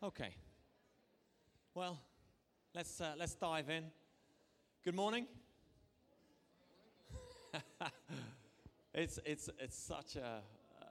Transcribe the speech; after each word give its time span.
Okay. 0.00 0.32
Well, 1.74 1.98
let's, 2.72 3.00
uh, 3.00 3.14
let's 3.18 3.34
dive 3.34 3.68
in. 3.68 3.82
Good 4.84 4.94
morning. 4.94 5.26
it's, 8.94 9.18
it's, 9.24 9.50
it's 9.58 9.76
such 9.76 10.14
a 10.14 10.40
uh, 10.80 10.84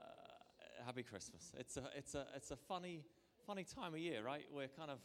happy 0.85 1.03
Christmas. 1.03 1.53
It's 1.57 1.77
a, 1.77 1.83
it's, 1.95 2.15
a, 2.15 2.25
it's 2.35 2.51
a 2.51 2.57
funny, 2.57 3.05
funny 3.45 3.63
time 3.63 3.93
of 3.93 3.99
year, 4.01 4.21
right? 4.23 4.45
We're 4.53 4.67
kind 4.67 4.91
of 4.91 4.99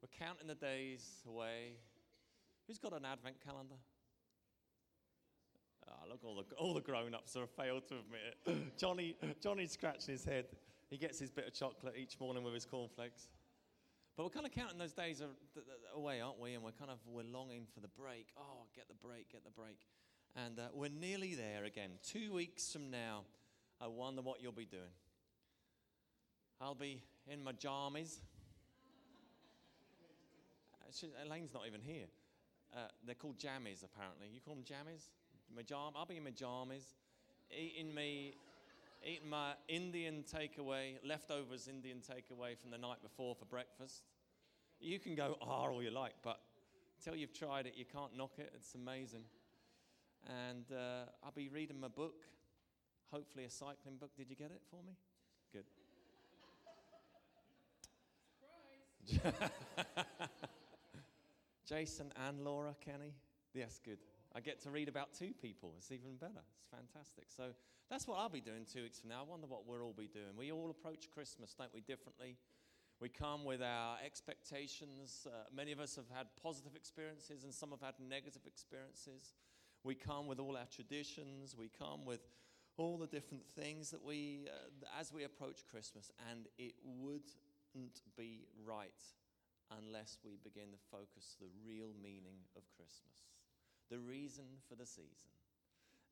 we're 0.00 0.08
counting 0.26 0.46
the 0.46 0.54
days 0.54 1.04
away. 1.28 1.76
Who's 2.66 2.78
got 2.78 2.94
an 2.94 3.04
advent 3.04 3.36
calendar? 3.44 3.76
Oh, 5.86 6.08
look, 6.08 6.20
all 6.24 6.36
the, 6.36 6.54
all 6.56 6.72
the 6.72 6.80
grown-ups 6.80 7.34
have 7.34 7.50
failed 7.50 7.86
to 7.88 7.96
admit 7.96 8.36
it. 8.46 8.76
Johnny, 8.78 9.14
Johnny's 9.42 9.72
scratching 9.72 10.12
his 10.12 10.24
head. 10.24 10.46
He 10.90 10.96
gets 10.96 11.18
his 11.18 11.30
bit 11.30 11.46
of 11.46 11.54
chocolate 11.54 11.94
each 11.96 12.18
morning 12.20 12.44
with 12.44 12.54
his 12.54 12.64
cornflakes. 12.64 13.28
But 14.16 14.24
we're 14.24 14.30
kind 14.30 14.46
of 14.46 14.52
counting 14.52 14.78
those 14.78 14.92
days 14.92 15.22
away, 15.94 16.20
aren't 16.20 16.40
we? 16.40 16.54
And 16.54 16.62
we're 16.62 16.70
kind 16.72 16.90
of 16.90 16.98
we're 17.06 17.24
longing 17.24 17.66
for 17.74 17.80
the 17.80 17.88
break. 17.88 18.28
Oh, 18.38 18.64
get 18.74 18.88
the 18.88 18.94
break, 18.94 19.30
get 19.30 19.44
the 19.44 19.50
break. 19.50 19.78
And 20.36 20.58
uh, 20.58 20.68
we're 20.72 20.90
nearly 20.90 21.34
there 21.34 21.64
again. 21.64 21.90
Two 22.02 22.32
weeks 22.32 22.72
from 22.72 22.90
now, 22.90 23.24
I 23.80 23.88
wonder 23.88 24.22
what 24.22 24.40
you'll 24.42 24.52
be 24.52 24.64
doing. 24.64 24.82
I'll 26.60 26.74
be 26.74 27.02
in 27.28 27.42
my 27.42 27.52
jammies. 27.52 28.20
Elaine's 31.26 31.52
not 31.52 31.64
even 31.66 31.82
here. 31.82 32.06
Uh, 32.74 32.88
they're 33.04 33.14
called 33.14 33.38
jammies, 33.38 33.84
apparently. 33.84 34.28
You 34.32 34.40
call 34.40 34.54
them 34.54 34.64
jammies? 34.64 35.08
My 35.54 35.62
jam- 35.62 35.92
I'll 35.94 36.06
be 36.06 36.16
in 36.16 36.24
my 36.24 36.30
jammies, 36.30 36.84
eating 37.50 37.94
me 37.94 38.34
eating 39.04 39.28
my 39.28 39.52
Indian 39.68 40.22
takeaway, 40.22 40.94
leftovers 41.04 41.68
Indian 41.68 41.98
takeaway 41.98 42.58
from 42.58 42.70
the 42.70 42.78
night 42.78 43.02
before 43.02 43.34
for 43.34 43.44
breakfast. 43.44 44.02
You 44.80 44.98
can 44.98 45.14
go, 45.14 45.36
ah, 45.40 45.68
all 45.68 45.82
you 45.82 45.90
like, 45.90 46.14
but 46.22 46.40
until 46.98 47.18
you've 47.18 47.32
tried 47.32 47.66
it, 47.66 47.74
you 47.76 47.84
can't 47.84 48.16
knock 48.16 48.32
it. 48.38 48.52
It's 48.54 48.74
amazing. 48.74 49.24
And 50.26 50.64
uh, 50.72 51.10
I'll 51.24 51.32
be 51.34 51.48
reading 51.48 51.80
my 51.80 51.88
book, 51.88 52.24
hopefully 53.10 53.44
a 53.44 53.50
cycling 53.50 53.96
book. 54.00 54.10
Did 54.16 54.28
you 54.28 54.36
get 54.36 54.50
it 54.50 54.62
for 54.70 54.82
me? 54.84 54.94
Good. 55.52 55.66
Jason 61.66 62.12
and 62.26 62.44
Laura 62.44 62.74
Kenny. 62.84 63.14
Yes, 63.54 63.80
good. 63.84 63.98
I 64.36 64.40
get 64.40 64.60
to 64.64 64.70
read 64.70 64.88
about 64.88 65.14
two 65.14 65.32
people. 65.40 65.72
It's 65.78 65.90
even 65.90 66.16
better. 66.20 66.44
It's 66.58 66.68
fantastic. 66.68 67.24
So 67.34 67.44
that's 67.88 68.06
what 68.06 68.18
I'll 68.18 68.28
be 68.28 68.42
doing 68.42 68.66
two 68.70 68.82
weeks 68.82 69.00
from 69.00 69.08
now. 69.08 69.20
I 69.20 69.30
wonder 69.30 69.46
what 69.46 69.66
we'll 69.66 69.80
all 69.80 69.94
be 69.96 70.08
doing. 70.08 70.36
We 70.36 70.52
all 70.52 70.68
approach 70.68 71.08
Christmas, 71.10 71.54
don't 71.58 71.72
we, 71.72 71.80
differently? 71.80 72.36
We 73.00 73.08
come 73.08 73.46
with 73.46 73.62
our 73.62 73.96
expectations. 74.04 75.26
Uh, 75.26 75.44
many 75.54 75.72
of 75.72 75.80
us 75.80 75.96
have 75.96 76.10
had 76.14 76.26
positive 76.42 76.76
experiences, 76.76 77.44
and 77.44 77.54
some 77.54 77.70
have 77.70 77.80
had 77.80 77.94
negative 77.98 78.42
experiences. 78.46 79.32
We 79.84 79.94
come 79.94 80.26
with 80.26 80.38
all 80.38 80.54
our 80.58 80.68
traditions. 80.70 81.56
We 81.58 81.70
come 81.70 82.04
with 82.04 82.20
all 82.76 82.98
the 82.98 83.06
different 83.06 83.44
things 83.58 83.90
that 83.90 84.04
we, 84.04 84.48
uh, 84.48 85.00
as 85.00 85.14
we 85.14 85.24
approach 85.24 85.64
Christmas, 85.70 86.10
and 86.30 86.46
it 86.58 86.74
wouldn't 86.84 88.02
be 88.18 88.44
right 88.66 89.02
unless 89.82 90.18
we 90.22 90.36
begin 90.44 90.72
to 90.72 90.78
focus 90.90 91.36
the 91.40 91.48
real 91.66 91.92
meaning 92.02 92.44
of 92.54 92.62
Christmas 92.76 93.16
the 93.90 93.98
reason 93.98 94.44
for 94.68 94.74
the 94.74 94.86
season. 94.86 95.30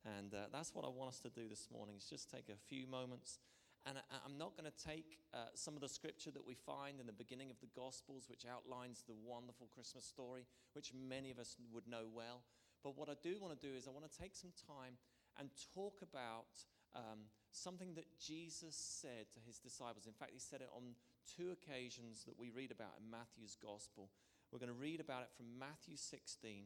And 0.05 0.33
uh, 0.33 0.53
that's 0.53 0.73
what 0.73 0.85
I 0.85 0.89
want 0.89 1.09
us 1.09 1.19
to 1.21 1.29
do 1.29 1.49
this 1.49 1.67
morning 1.73 1.95
is 1.97 2.05
just 2.05 2.29
take 2.29 2.49
a 2.49 2.59
few 2.69 2.85
moments. 2.85 3.39
And 3.85 3.97
I, 3.97 4.25
am 4.25 4.37
not 4.37 4.57
going 4.57 4.69
to 4.69 4.85
take 4.85 5.17
uh, 5.33 5.53
some 5.53 5.75
of 5.75 5.81
the 5.81 5.89
scripture 5.89 6.31
that 6.31 6.45
we 6.45 6.53
find 6.53 6.99
in 6.99 7.05
the 7.05 7.13
beginning 7.13 7.49
of 7.49 7.59
the 7.59 7.69
Gospels, 7.75 8.25
which 8.29 8.45
outlines 8.45 9.03
the 9.05 9.13
wonderful 9.13 9.67
Christmas 9.73 10.05
story, 10.05 10.45
which 10.73 10.91
many 10.93 11.31
of 11.31 11.37
us 11.37 11.55
would 11.73 11.87
know 11.87 12.05
well. 12.11 12.41
But 12.83 12.97
what 12.97 13.09
I 13.09 13.17
do 13.21 13.37
want 13.39 13.59
to 13.59 13.67
do 13.67 13.75
is 13.75 13.87
I 13.87 13.91
want 13.91 14.09
to 14.09 14.17
take 14.17 14.35
some 14.35 14.53
time 14.67 14.97
and 15.39 15.49
talk 15.73 16.01
about 16.01 16.53
um, 16.95 17.29
something 17.51 17.93
that 17.95 18.05
Jesus 18.17 18.75
said 18.75 19.29
to 19.33 19.39
his 19.45 19.59
disciples. 19.59 20.05
In 20.05 20.13
fact, 20.13 20.31
he 20.33 20.39
said 20.39 20.61
it 20.61 20.69
on 20.75 20.95
two 21.25 21.51
occasions 21.51 22.23
that 22.25 22.37
we 22.37 22.49
read 22.49 22.71
about 22.71 23.01
in 23.01 23.09
Matthew's 23.09 23.57
Gospel. 23.57 24.09
We're 24.51 24.59
going 24.59 24.73
to 24.73 24.77
read 24.77 24.99
about 24.99 25.23
it 25.23 25.29
from 25.35 25.57
Matthew 25.59 25.97
16 25.97 26.65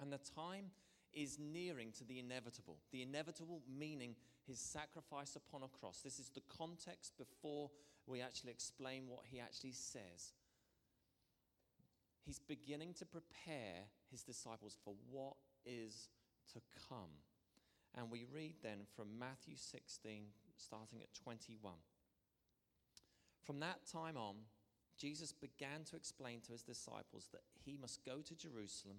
and 0.00 0.12
the 0.12 0.20
time 0.34 0.66
is 1.12 1.38
nearing 1.38 1.92
to 1.92 2.04
the 2.04 2.18
inevitable. 2.18 2.76
The 2.92 3.02
inevitable 3.02 3.62
meaning 3.68 4.14
his 4.46 4.60
sacrifice 4.60 5.36
upon 5.36 5.62
a 5.62 5.68
cross. 5.68 6.00
This 6.02 6.18
is 6.18 6.30
the 6.30 6.42
context 6.56 7.12
before 7.18 7.70
we 8.06 8.20
actually 8.20 8.52
explain 8.52 9.04
what 9.08 9.24
he 9.24 9.40
actually 9.40 9.72
says. 9.72 10.32
He's 12.24 12.38
beginning 12.38 12.94
to 12.94 13.06
prepare 13.06 13.88
his 14.10 14.22
disciples 14.22 14.76
for 14.84 14.94
what 15.10 15.34
is 15.64 16.08
to 16.52 16.60
come. 16.88 17.10
And 17.96 18.10
we 18.10 18.26
read 18.32 18.54
then 18.62 18.80
from 18.94 19.18
Matthew 19.18 19.56
16, 19.56 20.24
starting 20.56 21.00
at 21.02 21.14
21. 21.14 21.74
From 23.44 23.60
that 23.60 23.80
time 23.90 24.16
on, 24.16 24.36
Jesus 24.98 25.32
began 25.32 25.84
to 25.90 25.96
explain 25.96 26.40
to 26.42 26.52
his 26.52 26.62
disciples 26.62 27.28
that 27.32 27.42
he 27.64 27.78
must 27.80 28.04
go 28.04 28.18
to 28.20 28.34
Jerusalem 28.34 28.98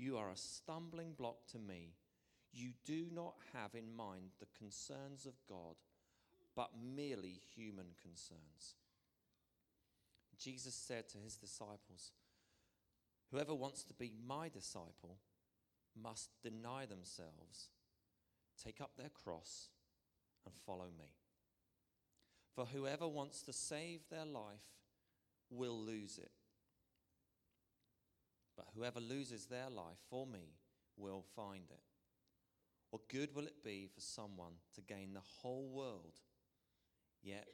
You 0.00 0.16
are 0.16 0.30
a 0.30 0.36
stumbling 0.36 1.12
block 1.12 1.46
to 1.52 1.58
me. 1.58 1.92
You 2.54 2.70
do 2.86 3.08
not 3.12 3.34
have 3.52 3.74
in 3.74 3.94
mind 3.94 4.30
the 4.40 4.46
concerns 4.58 5.26
of 5.26 5.34
God, 5.46 5.76
but 6.56 6.70
merely 6.82 7.38
human 7.54 7.88
concerns. 8.00 8.76
Jesus 10.38 10.74
said 10.74 11.10
to 11.10 11.18
his 11.18 11.36
disciples, 11.36 12.12
Whoever 13.30 13.54
wants 13.54 13.84
to 13.84 13.92
be 13.92 14.10
my 14.26 14.48
disciple 14.48 15.18
must 15.94 16.30
deny 16.42 16.86
themselves, 16.86 17.68
take 18.64 18.80
up 18.80 18.92
their 18.96 19.10
cross, 19.10 19.68
and 20.46 20.54
follow 20.64 20.88
me. 20.98 21.12
For 22.54 22.64
whoever 22.64 23.06
wants 23.06 23.42
to 23.42 23.52
save 23.52 24.00
their 24.08 24.24
life 24.24 24.64
will 25.50 25.78
lose 25.78 26.16
it 26.16 26.39
but 28.60 28.68
whoever 28.76 29.00
loses 29.00 29.46
their 29.46 29.70
life 29.70 29.96
for 30.10 30.26
me 30.26 30.52
will 30.98 31.24
find 31.34 31.64
it. 31.70 31.80
What 32.90 33.08
good 33.08 33.34
will 33.34 33.46
it 33.46 33.64
be 33.64 33.88
for 33.94 34.02
someone 34.02 34.52
to 34.74 34.82
gain 34.82 35.14
the 35.14 35.22
whole 35.40 35.70
world, 35.70 36.12
yet 37.22 37.46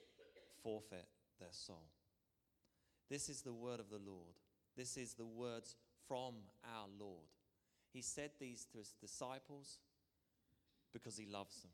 forfeit 0.64 1.06
their 1.38 1.52
soul? 1.52 1.90
This 3.08 3.28
is 3.28 3.42
the 3.42 3.52
word 3.52 3.78
of 3.78 3.88
the 3.88 4.00
Lord. 4.04 4.34
This 4.76 4.96
is 4.96 5.14
the 5.14 5.26
words 5.26 5.76
from 6.08 6.34
our 6.64 6.88
Lord. 6.98 7.28
He 7.92 8.02
said 8.02 8.30
these 8.40 8.64
to 8.72 8.78
his 8.78 8.92
disciples 9.00 9.78
because 10.92 11.16
he 11.16 11.26
loves 11.26 11.62
them. 11.62 11.70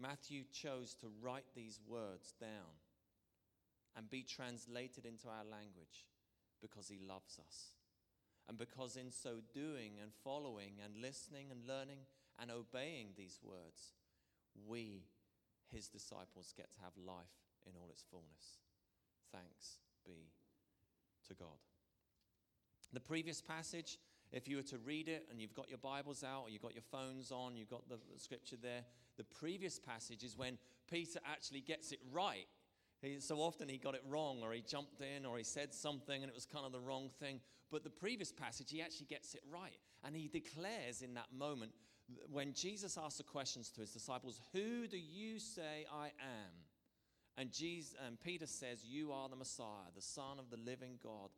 Matthew 0.00 0.44
chose 0.50 0.94
to 1.00 1.08
write 1.20 1.44
these 1.54 1.78
words 1.86 2.32
down 2.40 2.80
and 3.94 4.08
be 4.08 4.22
translated 4.22 5.04
into 5.04 5.28
our 5.28 5.44
language 5.44 6.06
because 6.60 6.88
he 6.88 6.98
loves 6.98 7.38
us. 7.38 7.72
And 8.48 8.56
because 8.56 8.96
in 8.96 9.10
so 9.10 9.38
doing 9.52 9.92
and 10.00 10.12
following 10.22 10.74
and 10.84 11.02
listening 11.02 11.50
and 11.50 11.66
learning 11.66 12.00
and 12.40 12.50
obeying 12.50 13.08
these 13.16 13.40
words, 13.42 13.94
we, 14.66 15.02
his 15.72 15.88
disciples, 15.88 16.54
get 16.56 16.72
to 16.74 16.80
have 16.80 16.92
life 16.96 17.26
in 17.66 17.72
all 17.76 17.90
its 17.90 18.04
fullness. 18.08 18.60
Thanks 19.32 19.78
be 20.06 20.30
to 21.28 21.34
God. 21.34 21.58
The 22.92 23.00
previous 23.00 23.40
passage, 23.40 23.98
if 24.30 24.46
you 24.46 24.56
were 24.56 24.62
to 24.62 24.78
read 24.78 25.08
it 25.08 25.26
and 25.30 25.40
you've 25.40 25.54
got 25.54 25.68
your 25.68 25.78
Bibles 25.78 26.22
out 26.22 26.44
or 26.44 26.50
you've 26.50 26.62
got 26.62 26.74
your 26.74 26.84
phones 26.90 27.32
on, 27.32 27.56
you've 27.56 27.68
got 27.68 27.88
the 27.88 27.98
scripture 28.16 28.56
there, 28.60 28.82
the 29.16 29.24
previous 29.24 29.80
passage 29.80 30.22
is 30.22 30.36
when 30.36 30.58
Peter 30.88 31.18
actually 31.26 31.60
gets 31.60 31.90
it 31.90 31.98
right 32.12 32.46
he, 33.06 33.20
so 33.20 33.36
often 33.38 33.68
he 33.68 33.78
got 33.78 33.94
it 33.94 34.02
wrong, 34.08 34.40
or 34.42 34.52
he 34.52 34.60
jumped 34.60 35.00
in, 35.00 35.24
or 35.24 35.38
he 35.38 35.44
said 35.44 35.72
something 35.72 36.22
and 36.22 36.30
it 36.30 36.34
was 36.34 36.46
kind 36.46 36.66
of 36.66 36.72
the 36.72 36.80
wrong 36.80 37.08
thing. 37.20 37.40
But 37.70 37.84
the 37.84 37.90
previous 37.90 38.32
passage, 38.32 38.70
he 38.70 38.82
actually 38.82 39.06
gets 39.06 39.34
it 39.34 39.42
right. 39.52 39.78
And 40.04 40.14
he 40.14 40.28
declares 40.28 41.02
in 41.02 41.14
that 41.14 41.32
moment, 41.36 41.72
when 42.30 42.52
Jesus 42.52 42.96
asks 42.96 43.18
the 43.18 43.24
questions 43.24 43.70
to 43.70 43.80
his 43.80 43.90
disciples, 43.90 44.40
Who 44.52 44.86
do 44.86 44.98
you 44.98 45.38
say 45.38 45.86
I 45.92 46.06
am? 46.06 46.52
And, 47.38 47.52
Jesus, 47.52 47.94
and 48.06 48.18
Peter 48.20 48.46
says, 48.46 48.84
You 48.84 49.12
are 49.12 49.28
the 49.28 49.36
Messiah, 49.36 49.90
the 49.94 50.02
Son 50.02 50.38
of 50.38 50.50
the 50.50 50.56
living 50.56 50.98
God. 51.02 51.30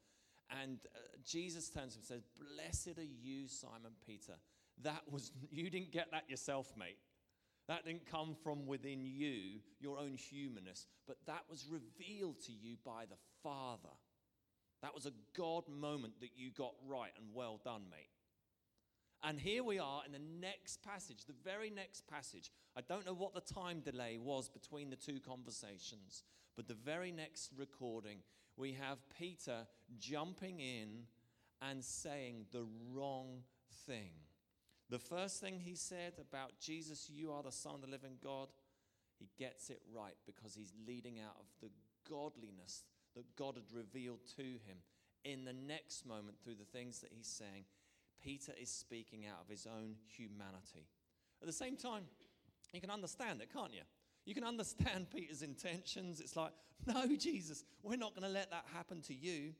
And 0.62 0.78
uh, 0.94 0.98
Jesus 1.24 1.68
turns 1.68 1.94
to 1.94 1.98
him 1.98 2.02
and 2.02 2.04
says, 2.04 2.22
Blessed 2.54 2.98
are 2.98 3.02
you, 3.02 3.48
Simon 3.48 3.92
Peter. 4.06 4.34
That 4.82 5.02
was, 5.10 5.32
you 5.50 5.70
didn't 5.70 5.92
get 5.92 6.10
that 6.12 6.28
yourself, 6.28 6.72
mate. 6.78 6.98
That 7.68 7.84
didn't 7.84 8.10
come 8.10 8.34
from 8.42 8.66
within 8.66 9.04
you, 9.04 9.60
your 9.78 9.98
own 9.98 10.16
humanness, 10.16 10.86
but 11.06 11.18
that 11.26 11.44
was 11.50 11.66
revealed 11.70 12.40
to 12.46 12.52
you 12.52 12.76
by 12.84 13.04
the 13.04 13.18
Father. 13.42 13.94
That 14.82 14.94
was 14.94 15.06
a 15.06 15.12
God 15.36 15.64
moment 15.68 16.14
that 16.20 16.30
you 16.34 16.50
got 16.50 16.74
right, 16.86 17.12
and 17.18 17.34
well 17.34 17.60
done, 17.62 17.82
mate. 17.90 18.08
And 19.22 19.38
here 19.38 19.64
we 19.64 19.78
are 19.78 20.02
in 20.06 20.12
the 20.12 20.20
next 20.40 20.82
passage, 20.82 21.24
the 21.26 21.34
very 21.44 21.70
next 21.70 22.06
passage. 22.06 22.50
I 22.76 22.80
don't 22.82 23.04
know 23.04 23.14
what 23.14 23.34
the 23.34 23.40
time 23.40 23.80
delay 23.80 24.16
was 24.16 24.48
between 24.48 24.90
the 24.90 24.96
two 24.96 25.18
conversations, 25.18 26.22
but 26.56 26.68
the 26.68 26.74
very 26.74 27.10
next 27.10 27.50
recording, 27.56 28.18
we 28.56 28.72
have 28.74 28.98
Peter 29.18 29.66
jumping 29.98 30.60
in 30.60 31.04
and 31.60 31.84
saying 31.84 32.46
the 32.52 32.66
wrong 32.92 33.42
thing. 33.86 34.12
The 34.90 34.98
first 34.98 35.40
thing 35.40 35.60
he 35.60 35.74
said 35.74 36.14
about 36.20 36.58
Jesus, 36.60 37.10
you 37.12 37.30
are 37.32 37.42
the 37.42 37.52
Son 37.52 37.74
of 37.74 37.82
the 37.82 37.88
living 37.88 38.16
God, 38.22 38.48
he 39.18 39.28
gets 39.38 39.70
it 39.70 39.82
right 39.94 40.16
because 40.26 40.54
he's 40.54 40.72
leading 40.86 41.18
out 41.20 41.36
of 41.38 41.46
the 41.60 41.70
godliness 42.08 42.84
that 43.14 43.36
God 43.36 43.56
had 43.56 43.76
revealed 43.76 44.20
to 44.36 44.42
him. 44.42 44.78
In 45.24 45.44
the 45.44 45.52
next 45.52 46.06
moment, 46.06 46.36
through 46.42 46.54
the 46.54 46.78
things 46.78 47.00
that 47.00 47.10
he's 47.12 47.26
saying, 47.26 47.64
Peter 48.22 48.52
is 48.60 48.70
speaking 48.70 49.26
out 49.26 49.40
of 49.42 49.48
his 49.48 49.66
own 49.66 49.96
humanity. 50.16 50.86
At 51.40 51.46
the 51.46 51.52
same 51.52 51.76
time, 51.76 52.04
you 52.72 52.80
can 52.80 52.90
understand 52.90 53.40
it, 53.40 53.52
can't 53.52 53.72
you? 53.72 53.82
You 54.24 54.34
can 54.34 54.44
understand 54.44 55.10
Peter's 55.14 55.42
intentions. 55.42 56.20
It's 56.20 56.36
like, 56.36 56.52
no, 56.86 57.04
Jesus, 57.16 57.64
we're 57.82 57.96
not 57.96 58.14
going 58.14 58.26
to 58.26 58.32
let 58.32 58.50
that 58.50 58.64
happen 58.74 59.00
to 59.02 59.14
you. 59.14 59.52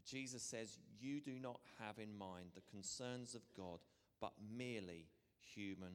But 0.00 0.06
Jesus 0.06 0.42
says, 0.42 0.78
You 0.98 1.20
do 1.20 1.38
not 1.38 1.60
have 1.78 1.98
in 1.98 2.16
mind 2.16 2.52
the 2.54 2.62
concerns 2.70 3.34
of 3.34 3.42
God, 3.54 3.80
but 4.18 4.32
merely 4.56 5.08
human 5.54 5.92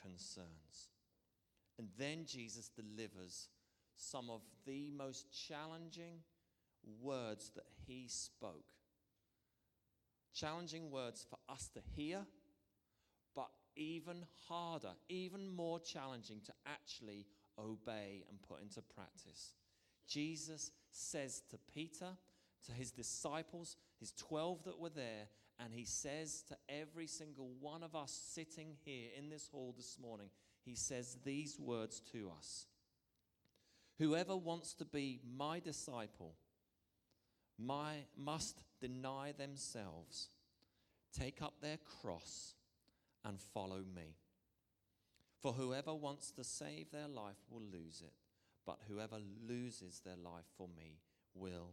concerns. 0.00 0.90
And 1.76 1.88
then 1.98 2.24
Jesus 2.24 2.68
delivers 2.68 3.48
some 3.96 4.30
of 4.30 4.42
the 4.64 4.92
most 4.96 5.26
challenging 5.48 6.20
words 7.02 7.50
that 7.56 7.66
he 7.84 8.06
spoke. 8.06 8.74
Challenging 10.32 10.92
words 10.92 11.26
for 11.28 11.38
us 11.52 11.68
to 11.74 11.80
hear, 11.96 12.20
but 13.34 13.50
even 13.74 14.24
harder, 14.48 14.92
even 15.08 15.48
more 15.48 15.80
challenging 15.80 16.40
to 16.46 16.52
actually 16.64 17.26
obey 17.58 18.24
and 18.30 18.40
put 18.40 18.62
into 18.62 18.82
practice. 18.82 19.54
Jesus 20.06 20.70
says 20.92 21.42
to 21.50 21.58
Peter, 21.74 22.16
to 22.66 22.72
his 22.72 22.90
disciples, 22.90 23.76
his 24.00 24.12
12 24.12 24.64
that 24.64 24.78
were 24.78 24.88
there, 24.90 25.28
and 25.58 25.72
he 25.72 25.84
says 25.84 26.42
to 26.48 26.56
every 26.68 27.06
single 27.06 27.50
one 27.60 27.82
of 27.82 27.96
us 27.96 28.12
sitting 28.12 28.76
here 28.84 29.08
in 29.16 29.28
this 29.28 29.48
hall 29.48 29.74
this 29.76 29.98
morning, 30.00 30.28
he 30.64 30.74
says 30.74 31.16
these 31.24 31.58
words 31.58 32.00
to 32.12 32.30
us 32.36 32.66
Whoever 33.98 34.36
wants 34.36 34.74
to 34.74 34.84
be 34.84 35.20
my 35.36 35.58
disciple 35.58 36.34
my, 37.58 38.04
must 38.16 38.62
deny 38.80 39.32
themselves, 39.36 40.28
take 41.18 41.42
up 41.42 41.54
their 41.60 41.78
cross, 42.00 42.54
and 43.24 43.40
follow 43.40 43.82
me. 43.94 44.14
For 45.42 45.52
whoever 45.52 45.94
wants 45.94 46.30
to 46.32 46.44
save 46.44 46.90
their 46.90 47.08
life 47.08 47.38
will 47.50 47.62
lose 47.62 48.02
it, 48.04 48.12
but 48.64 48.78
whoever 48.88 49.18
loses 49.46 50.00
their 50.04 50.16
life 50.16 50.46
for 50.56 50.68
me 50.76 51.00
will 51.34 51.72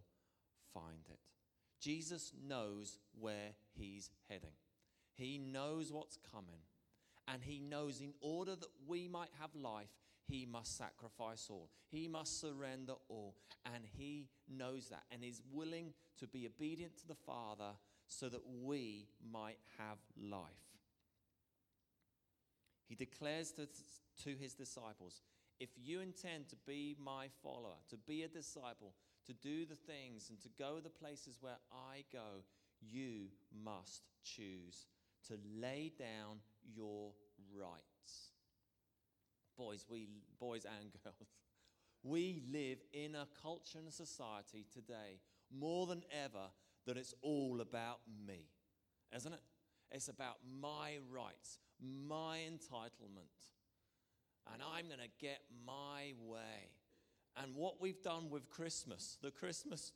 find 0.75 1.07
it. 1.09 1.19
Jesus 1.81 2.31
knows 2.47 2.99
where 3.19 3.53
he's 3.73 4.11
heading, 4.29 4.53
he 5.15 5.39
knows 5.39 5.91
what's 5.91 6.19
coming. 6.31 6.61
And 7.27 7.41
he 7.41 7.57
knows 7.57 8.01
in 8.01 8.13
order 8.21 8.55
that 8.55 8.69
we 8.87 9.07
might 9.07 9.31
have 9.39 9.49
life, 9.55 9.89
he 10.27 10.45
must 10.45 10.77
sacrifice 10.77 11.47
all. 11.49 11.71
He 11.89 12.07
must 12.07 12.39
surrender 12.39 12.93
all. 13.09 13.35
And 13.73 13.83
he 13.97 14.27
knows 14.47 14.89
that 14.89 15.03
and 15.11 15.23
is 15.23 15.41
willing 15.51 15.93
to 16.19 16.27
be 16.27 16.45
obedient 16.45 16.97
to 16.99 17.07
the 17.07 17.15
Father 17.15 17.71
so 18.07 18.29
that 18.29 18.41
we 18.61 19.07
might 19.31 19.57
have 19.79 19.97
life. 20.21 20.43
He 22.87 22.93
declares 22.95 23.51
to, 23.53 23.67
to 24.23 24.35
his 24.35 24.53
disciples 24.53 25.21
if 25.59 25.69
you 25.81 26.01
intend 26.01 26.49
to 26.49 26.55
be 26.67 26.95
my 27.03 27.27
follower, 27.41 27.77
to 27.89 27.97
be 27.97 28.23
a 28.23 28.27
disciple, 28.27 28.93
to 29.27 29.33
do 29.33 29.65
the 29.65 29.75
things 29.75 30.29
and 30.29 30.39
to 30.41 30.49
go 30.57 30.79
the 30.79 30.89
places 30.89 31.37
where 31.41 31.57
I 31.71 32.03
go, 32.11 32.43
you 32.81 33.27
must 33.63 34.03
choose 34.23 34.87
to 35.27 35.37
lay 35.59 35.91
down 35.97 36.39
your 36.75 37.11
rights. 37.57 38.31
Boys, 39.57 39.85
we 39.89 40.07
boys 40.39 40.65
and 40.65 40.91
girls, 41.03 41.29
we 42.03 42.43
live 42.51 42.79
in 42.93 43.15
a 43.15 43.27
culture 43.41 43.79
and 43.79 43.87
a 43.87 43.91
society 43.91 44.65
today 44.71 45.19
more 45.57 45.87
than 45.87 46.03
ever 46.23 46.47
that 46.85 46.97
it's 46.97 47.13
all 47.21 47.61
about 47.61 47.99
me, 48.27 48.45
isn't 49.15 49.33
it? 49.33 49.41
It's 49.91 50.07
about 50.07 50.37
my 50.61 50.97
rights, 51.11 51.59
my 51.81 52.39
entitlement, 52.39 53.49
and 54.51 54.61
I'm 54.61 54.87
going 54.87 54.99
to 54.99 55.09
get 55.19 55.39
my 55.65 56.13
way. 56.19 56.74
And 57.41 57.55
what 57.55 57.81
we've 57.81 58.01
done 58.01 58.29
with 58.29 58.49
Christmas, 58.49 59.17
the 59.21 59.31
Christmas 59.31 59.91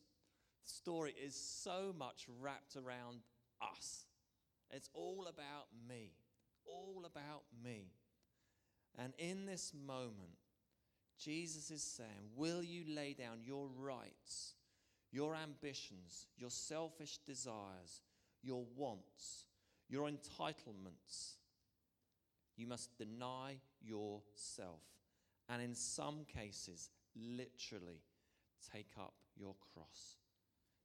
story 0.63 1.15
is 1.23 1.35
so 1.35 1.93
much 1.97 2.25
wrapped 2.41 2.75
around 2.75 3.21
us. 3.61 4.05
It's 4.71 4.89
all 4.93 5.27
about 5.29 5.67
me, 5.87 6.11
all 6.65 7.03
about 7.05 7.43
me. 7.63 7.91
And 8.97 9.13
in 9.17 9.45
this 9.45 9.73
moment, 9.73 10.37
Jesus 11.17 11.71
is 11.71 11.83
saying, 11.83 12.31
Will 12.35 12.63
you 12.63 12.83
lay 12.87 13.13
down 13.13 13.39
your 13.43 13.69
rights, 13.77 14.55
your 15.11 15.35
ambitions, 15.35 16.27
your 16.37 16.49
selfish 16.49 17.17
desires, 17.25 18.01
your 18.41 18.65
wants, 18.75 19.45
your 19.87 20.09
entitlements? 20.09 21.35
You 22.55 22.67
must 22.67 22.97
deny 22.97 23.55
yourself. 23.81 24.81
And 25.47 25.61
in 25.61 25.73
some 25.73 26.25
cases, 26.25 26.89
literally 27.21 28.01
take 28.73 28.91
up 28.97 29.13
your 29.35 29.55
cross. 29.73 30.17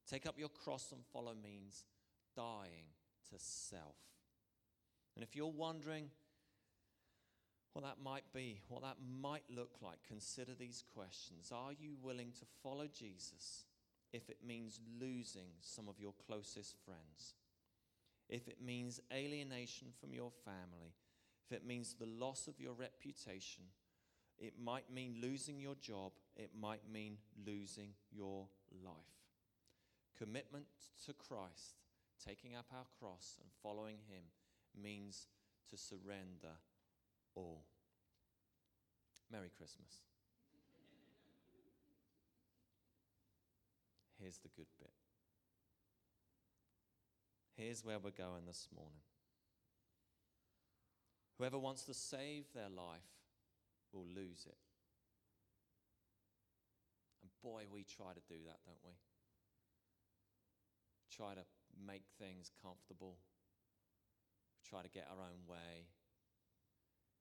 Take 0.09 0.27
up 0.27 0.39
your 0.39 0.49
cross 0.49 0.93
and 0.93 1.03
follow 1.13 1.35
means 1.35 1.85
dying 2.37 2.87
to 3.31 3.39
self. 3.39 3.97
And 5.15 5.23
if 5.23 5.35
you're 5.35 5.47
wondering 5.47 6.11
what 7.73 7.85
that 7.85 8.03
might 8.03 8.25
be, 8.33 8.61
what 8.69 8.83
that 8.83 8.97
might 9.21 9.45
look 9.51 9.77
like, 9.81 9.99
consider 10.07 10.53
these 10.55 10.85
questions. 10.95 11.51
Are 11.53 11.73
you 11.73 11.97
willing 12.03 12.33
to 12.39 12.45
follow 12.63 12.87
Jesus 12.87 13.65
if 14.13 14.31
it 14.31 14.39
means 14.47 14.81
losing 15.01 15.49
some 15.61 15.89
of 15.89 15.99
your 15.99 16.15
closest 16.27 16.77
friends? 16.85 17.35
If 18.29 18.49
it 18.49 18.59
means 18.65 19.01
alienation 19.13 19.89
from 20.01 20.15
your 20.15 20.31
family? 20.45 20.95
If 21.47 21.57
it 21.57 21.67
means 21.67 21.95
the 21.95 22.07
loss 22.07 22.47
of 22.47 22.61
your 22.61 22.75
reputation? 22.75 23.65
It 24.45 24.53
might 24.63 24.93
mean 24.93 25.15
losing 25.23 25.59
your 25.59 25.75
job. 25.77 26.13
It 26.37 26.51
might 26.61 26.83
mean 26.93 27.17
losing 27.47 27.95
your 28.13 28.47
life. 28.85 28.93
Commitment 30.19 30.67
to 31.07 31.15
Christ, 31.15 31.81
taking 32.23 32.55
up 32.55 32.67
our 32.71 32.85
cross 33.01 33.39
and 33.41 33.49
following 33.63 33.97
Him, 34.07 34.25
means 34.79 35.29
to 35.71 35.79
surrender 35.79 36.59
all. 37.35 37.65
Merry 39.33 39.49
Christmas. 39.57 40.03
Here's 44.21 44.37
the 44.37 44.49
good 44.49 44.69
bit. 44.79 44.93
Here's 47.57 47.83
where 47.83 47.99
we're 47.99 48.11
going 48.11 48.45
this 48.47 48.69
morning. 48.77 49.01
Whoever 51.39 51.59
wants 51.59 51.85
to 51.85 51.95
save 51.95 52.45
their 52.53 52.69
life 52.69 53.14
will 53.95 54.11
lose 54.11 54.45
it. 54.45 54.59
And 57.23 57.31
boy, 57.39 57.71
we 57.71 57.87
try 57.87 58.13
to 58.13 58.25
do 58.27 58.43
that, 58.45 58.59
don't 58.67 58.83
we? 58.83 58.99
Try 61.15 61.39
to 61.39 61.47
make 61.79 62.11
things 62.19 62.51
comfortable, 62.59 63.23
try 64.67 64.83
to 64.83 64.91
get 64.91 65.07
our 65.07 65.23
own 65.23 65.47
way, 65.47 65.87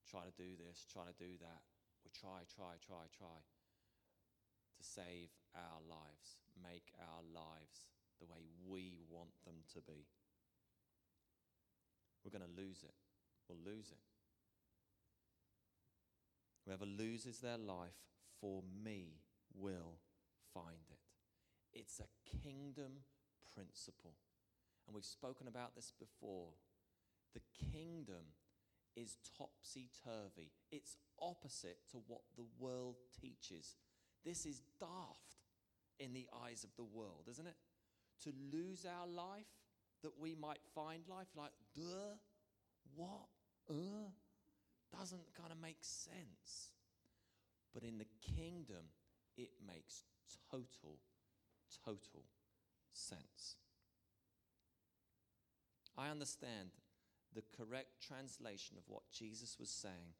try 0.10 0.25
to 0.25 0.34
do 0.34 0.58
this, 0.58 0.86
try 0.89 1.06
to 1.06 1.15
do 1.22 1.38
that. 1.39 1.62
We 2.03 2.10
try, 2.12 2.44
try, 2.50 2.82
try, 2.82 3.06
try 3.13 3.39
to 3.39 4.84
save 4.84 5.30
our 5.56 5.80
lives, 5.86 6.42
make 6.58 6.92
our 7.00 7.22
lives 7.22 7.94
the 8.20 8.25
way 8.25 8.44
we 8.65 8.98
want 9.10 9.32
them 9.46 9.62
to 9.77 9.82
be. 9.86 10.10
We're 12.24 12.36
going 12.36 12.50
to 12.50 12.62
lose 12.62 12.84
it. 12.84 12.96
We'll 13.48 13.62
lose 13.62 13.92
it. 13.92 14.00
Whoever 16.65 16.86
loses 16.86 17.39
their 17.39 17.58
life 17.58 18.00
for 18.39 18.63
me 18.84 19.22
will 19.53 20.00
find 20.53 20.89
it. 20.89 21.00
It's 21.74 22.00
a 22.00 22.39
kingdom 22.41 23.03
principle. 23.53 24.13
And 24.86 24.96
we've 24.96 25.05
spoken 25.05 25.48
about 25.48 25.75
this 25.75 25.91
before. 25.98 26.50
The 27.34 27.41
kingdom 27.72 28.36
is 28.96 29.17
topsy 29.38 29.89
turvy, 30.05 30.51
it's 30.72 30.98
opposite 31.20 31.79
to 31.91 31.98
what 32.08 32.22
the 32.36 32.46
world 32.60 32.98
teaches. 33.20 33.75
This 34.24 34.46
is 34.46 34.62
daft 34.79 35.39
in 36.00 36.13
the 36.13 36.27
eyes 36.46 36.63
of 36.63 36.70
the 36.77 36.84
world, 36.84 37.27
isn't 37.29 37.48
it? 37.48 37.55
To 38.24 38.32
lose 38.51 38.86
our 38.86 39.08
life 39.08 39.48
that 40.03 40.20
we 40.20 40.36
might 40.36 40.60
find 40.75 41.03
life, 41.08 41.27
like, 41.36 41.51
duh? 41.75 41.82
Uh? 41.82 42.15
Doesn't 45.04 45.36
kind 45.36 45.52
of 45.52 45.60
make 45.60 45.82
sense. 45.82 46.72
But 47.74 47.84
in 47.84 47.98
the 47.98 48.08
kingdom, 48.24 48.88
it 49.36 49.50
makes 49.60 50.06
total, 50.50 50.96
total 51.84 52.24
sense. 52.94 53.58
I 55.98 56.08
understand 56.08 56.70
the 57.36 57.44
correct 57.52 58.00
translation 58.00 58.78
of 58.78 58.84
what 58.88 59.12
Jesus 59.12 59.58
was 59.60 59.70
saying 59.70 60.16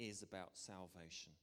is 0.00 0.22
about 0.22 0.56
salvation. 0.56 1.34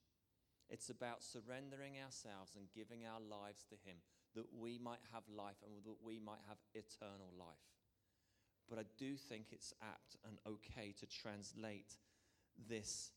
It's 0.70 0.90
about 0.90 1.24
surrendering 1.24 1.94
ourselves 2.04 2.58
and 2.58 2.68
giving 2.76 3.08
our 3.08 3.22
lives 3.22 3.64
to 3.70 3.76
Him 3.76 3.96
that 4.36 4.48
we 4.52 4.78
might 4.78 5.08
have 5.14 5.24
life 5.34 5.64
and 5.64 5.86
that 5.86 6.04
we 6.04 6.20
might 6.20 6.44
have 6.50 6.58
eternal 6.74 7.32
life. 7.40 7.72
But 8.70 8.78
I 8.78 8.84
do 8.98 9.16
think 9.16 9.46
it's 9.54 9.74
apt 9.82 10.18
and 10.28 10.38
okay 10.46 10.94
to 11.00 11.06
translate 11.06 11.96
this 12.70 13.12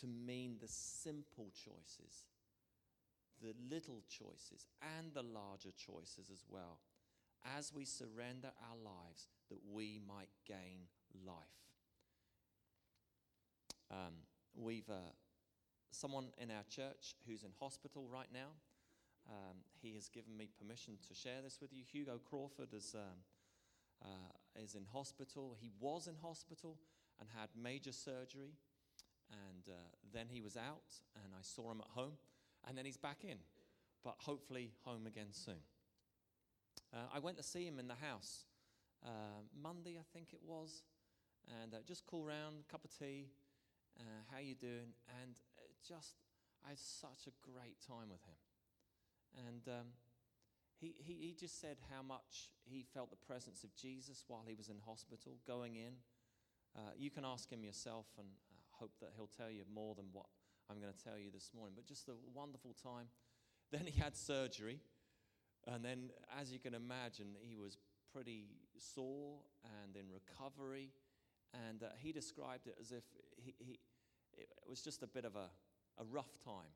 to 0.00 0.06
mean 0.06 0.56
the 0.60 0.68
simple 0.68 1.50
choices, 1.52 2.26
the 3.42 3.54
little 3.70 4.02
choices, 4.08 4.66
and 4.82 5.12
the 5.14 5.22
larger 5.22 5.70
choices 5.76 6.30
as 6.32 6.44
well, 6.48 6.78
as 7.56 7.72
we 7.72 7.84
surrender 7.84 8.50
our 8.70 8.76
lives 8.76 9.28
that 9.48 9.58
we 9.72 10.00
might 10.06 10.30
gain 10.46 10.86
life. 11.26 11.36
Um, 13.90 14.14
we've 14.54 14.90
uh, 14.90 15.12
someone 15.90 16.26
in 16.38 16.50
our 16.50 16.64
church 16.68 17.14
who's 17.26 17.42
in 17.42 17.50
hospital 17.58 18.08
right 18.12 18.28
now. 18.32 18.48
Um, 19.28 19.56
he 19.80 19.94
has 19.94 20.08
given 20.08 20.36
me 20.36 20.48
permission 20.58 20.94
to 21.08 21.14
share 21.14 21.42
this 21.42 21.58
with 21.60 21.72
you. 21.72 21.82
Hugo 21.90 22.18
Crawford 22.28 22.72
is, 22.72 22.94
um, 22.94 23.18
uh, 24.02 24.62
is 24.62 24.74
in 24.74 24.84
hospital. 24.92 25.56
He 25.60 25.70
was 25.80 26.06
in 26.06 26.14
hospital 26.22 26.78
and 27.20 27.28
had 27.38 27.48
major 27.60 27.92
surgery. 27.92 28.54
And 29.30 29.68
uh, 29.68 29.78
then 30.12 30.26
he 30.30 30.40
was 30.40 30.56
out, 30.56 31.00
and 31.22 31.32
I 31.34 31.42
saw 31.42 31.70
him 31.70 31.80
at 31.80 31.90
home. 31.90 32.14
And 32.66 32.76
then 32.76 32.84
he's 32.84 32.96
back 32.96 33.24
in, 33.24 33.38
but 34.02 34.16
hopefully 34.18 34.72
home 34.84 35.06
again 35.06 35.32
soon. 35.32 35.62
Uh, 36.92 37.06
I 37.14 37.18
went 37.18 37.36
to 37.36 37.42
see 37.42 37.66
him 37.66 37.78
in 37.78 37.88
the 37.88 37.94
house 37.94 38.46
uh, 39.04 39.42
Monday, 39.54 39.98
I 39.98 40.06
think 40.12 40.32
it 40.32 40.40
was, 40.44 40.82
and 41.62 41.74
uh, 41.74 41.78
just 41.86 42.06
call 42.06 42.24
round, 42.24 42.68
cup 42.70 42.84
of 42.84 42.90
tea, 42.98 43.28
uh, 43.98 44.22
how 44.32 44.38
you 44.38 44.54
doing? 44.54 44.94
And 45.22 45.34
just, 45.86 46.14
I 46.64 46.70
had 46.70 46.78
such 46.78 47.26
a 47.26 47.34
great 47.42 47.76
time 47.86 48.10
with 48.10 48.22
him. 48.24 48.38
And 49.46 49.68
um, 49.68 49.86
he, 50.80 50.94
he, 50.98 51.14
he 51.14 51.36
just 51.38 51.60
said 51.60 51.76
how 51.94 52.02
much 52.02 52.50
he 52.64 52.84
felt 52.94 53.10
the 53.10 53.16
presence 53.16 53.64
of 53.64 53.74
Jesus 53.74 54.24
while 54.26 54.44
he 54.46 54.54
was 54.54 54.68
in 54.68 54.76
hospital, 54.86 55.38
going 55.46 55.76
in. 55.76 55.94
Uh, 56.76 56.80
you 56.96 57.10
can 57.10 57.24
ask 57.24 57.50
him 57.50 57.64
yourself 57.64 58.06
and 58.18 58.26
uh, 58.52 58.56
hope 58.72 58.92
that 59.00 59.10
he'll 59.16 59.30
tell 59.36 59.50
you 59.50 59.62
more 59.72 59.94
than 59.94 60.06
what 60.12 60.26
I'm 60.70 60.80
going 60.80 60.92
to 60.92 61.04
tell 61.04 61.18
you 61.18 61.30
this 61.32 61.50
morning. 61.54 61.74
But 61.74 61.86
just 61.86 62.08
a 62.08 62.12
wonderful 62.34 62.74
time. 62.82 63.06
Then 63.70 63.84
he 63.84 64.00
had 64.00 64.16
surgery. 64.16 64.80
And 65.66 65.84
then, 65.84 66.08
as 66.40 66.50
you 66.50 66.58
can 66.58 66.72
imagine, 66.72 67.36
he 67.38 67.54
was 67.54 67.76
pretty 68.10 68.46
sore 68.78 69.40
and 69.84 69.94
in 69.94 70.06
recovery. 70.10 70.90
And 71.68 71.82
uh, 71.82 71.88
he 71.98 72.12
described 72.12 72.66
it 72.66 72.76
as 72.80 72.92
if 72.92 73.04
he, 73.36 73.54
he, 73.58 73.78
it 74.38 74.48
was 74.66 74.80
just 74.80 75.02
a 75.02 75.06
bit 75.06 75.26
of 75.26 75.36
a, 75.36 75.50
a 76.00 76.04
rough 76.04 76.38
time. 76.44 76.72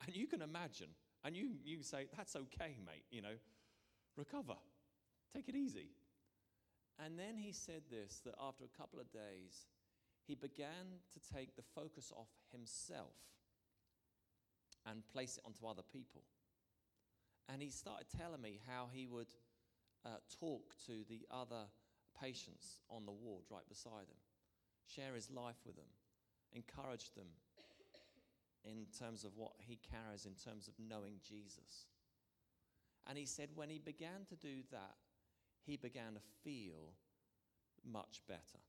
And 0.06 0.14
you 0.14 0.26
can 0.26 0.42
imagine, 0.42 0.88
and 1.24 1.34
you, 1.34 1.52
you 1.64 1.82
say, 1.82 2.06
That's 2.14 2.36
okay, 2.36 2.76
mate, 2.84 3.04
you 3.10 3.22
know, 3.22 3.36
recover, 4.14 4.56
take 5.34 5.48
it 5.48 5.56
easy. 5.56 5.88
And 7.04 7.18
then 7.18 7.36
he 7.36 7.52
said 7.52 7.82
this 7.90 8.20
that 8.24 8.34
after 8.40 8.64
a 8.64 8.78
couple 8.78 9.00
of 9.00 9.12
days, 9.12 9.66
he 10.26 10.34
began 10.34 11.00
to 11.12 11.34
take 11.34 11.54
the 11.54 11.62
focus 11.62 12.12
off 12.16 12.28
himself 12.50 13.14
and 14.86 15.06
place 15.12 15.36
it 15.38 15.44
onto 15.44 15.66
other 15.66 15.82
people. 15.92 16.22
And 17.48 17.62
he 17.62 17.70
started 17.70 18.06
telling 18.16 18.40
me 18.40 18.60
how 18.66 18.88
he 18.92 19.06
would 19.06 19.34
uh, 20.04 20.18
talk 20.40 20.74
to 20.86 21.04
the 21.08 21.26
other 21.30 21.66
patients 22.20 22.80
on 22.90 23.04
the 23.06 23.12
ward 23.12 23.44
right 23.50 23.68
beside 23.68 24.08
him, 24.08 24.22
share 24.86 25.14
his 25.14 25.30
life 25.30 25.60
with 25.64 25.76
them, 25.76 25.90
encourage 26.52 27.12
them 27.14 27.28
in 28.64 28.86
terms 28.98 29.24
of 29.24 29.36
what 29.36 29.52
he 29.58 29.78
carries 29.78 30.26
in 30.26 30.34
terms 30.34 30.66
of 30.66 30.74
knowing 30.78 31.14
Jesus. 31.22 31.86
And 33.08 33.16
he 33.16 33.26
said 33.26 33.50
when 33.54 33.70
he 33.70 33.78
began 33.78 34.26
to 34.28 34.36
do 34.36 34.62
that, 34.72 34.96
he 35.66 35.76
began 35.76 36.14
to 36.14 36.20
feel 36.44 36.94
much 37.84 38.20
better. 38.28 38.62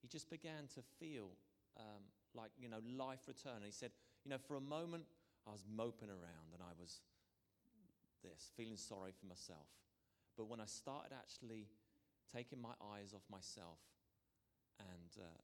He 0.00 0.08
just 0.08 0.30
began 0.30 0.68
to 0.74 0.82
feel 1.00 1.30
um, 1.78 2.02
like, 2.34 2.50
you 2.58 2.68
know, 2.68 2.80
life 2.96 3.20
return. 3.26 3.56
And 3.56 3.64
he 3.64 3.72
said, 3.72 3.90
you 4.24 4.30
know, 4.30 4.38
for 4.38 4.56
a 4.56 4.60
moment, 4.60 5.04
I 5.46 5.50
was 5.50 5.64
moping 5.68 6.10
around 6.10 6.52
and 6.52 6.62
I 6.62 6.72
was 6.78 7.00
this, 8.22 8.50
feeling 8.56 8.76
sorry 8.76 9.12
for 9.18 9.26
myself. 9.26 9.66
But 10.36 10.48
when 10.48 10.60
I 10.60 10.66
started 10.66 11.12
actually 11.12 11.68
taking 12.32 12.60
my 12.60 12.74
eyes 12.94 13.12
off 13.14 13.22
myself 13.30 13.78
and 14.78 15.22
uh, 15.22 15.40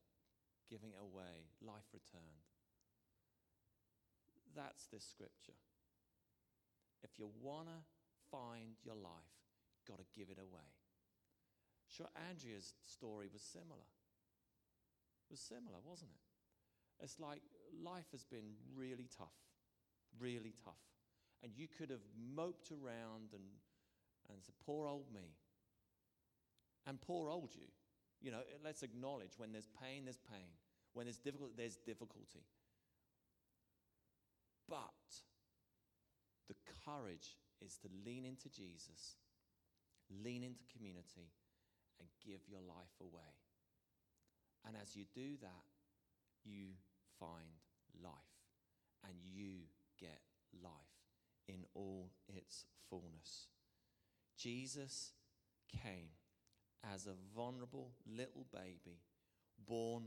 giving 0.70 0.90
it 0.90 1.00
away, 1.00 1.50
life 1.62 1.86
returned. 1.92 2.44
That's 4.56 4.86
this 4.86 5.04
scripture. 5.04 5.58
If 7.02 7.10
you 7.18 7.30
want 7.40 7.68
to 7.68 7.78
find 8.30 8.78
your 8.84 8.94
life, 8.96 9.34
got 9.86 9.98
to 9.98 10.04
give 10.16 10.30
it 10.30 10.38
away. 10.38 10.70
Sure, 11.88 12.08
Andrea's 12.30 12.74
story 12.86 13.26
was 13.32 13.42
similar. 13.42 13.88
It 15.28 15.34
was 15.34 15.40
similar, 15.40 15.78
wasn't 15.84 16.10
it? 16.12 17.04
It's 17.04 17.18
like 17.18 17.42
life 17.82 18.06
has 18.12 18.24
been 18.24 18.54
really 18.76 19.08
tough, 19.16 19.34
really 20.18 20.54
tough. 20.64 20.84
And 21.42 21.52
you 21.56 21.66
could 21.66 21.90
have 21.90 22.04
moped 22.34 22.70
around 22.70 23.32
and, 23.32 23.42
and 24.28 24.38
said, 24.42 24.54
Poor 24.64 24.86
old 24.86 25.06
me. 25.12 25.34
And 26.86 27.00
poor 27.00 27.30
old 27.30 27.50
you. 27.54 27.66
You 28.20 28.30
know, 28.30 28.42
let's 28.62 28.82
acknowledge 28.82 29.32
when 29.38 29.52
there's 29.52 29.68
pain, 29.80 30.04
there's 30.04 30.18
pain. 30.30 30.50
When 30.92 31.06
there's 31.06 31.18
difficulty, 31.18 31.54
there's 31.56 31.76
difficulty. 31.76 32.44
But 34.68 34.92
the 36.48 36.54
courage 36.84 37.36
is 37.64 37.76
to 37.78 37.88
lean 38.04 38.24
into 38.24 38.48
Jesus, 38.48 39.16
lean 40.10 40.42
into 40.42 40.64
community, 40.76 41.32
and 41.98 42.08
give 42.24 42.40
your 42.48 42.60
life 42.60 42.96
away. 43.00 43.34
And 44.66 44.76
as 44.80 44.96
you 44.96 45.04
do 45.14 45.36
that, 45.40 45.64
you 46.44 46.74
find 47.18 47.60
life 48.02 48.12
and 49.04 49.14
you 49.22 49.60
get 49.98 50.20
life 50.62 50.72
in 51.48 51.64
all 51.74 52.10
its 52.28 52.64
fullness. 52.88 53.48
Jesus 54.36 55.12
came 55.82 56.10
as 56.94 57.06
a 57.06 57.36
vulnerable 57.36 57.92
little 58.06 58.46
baby 58.52 59.00
born 59.66 60.04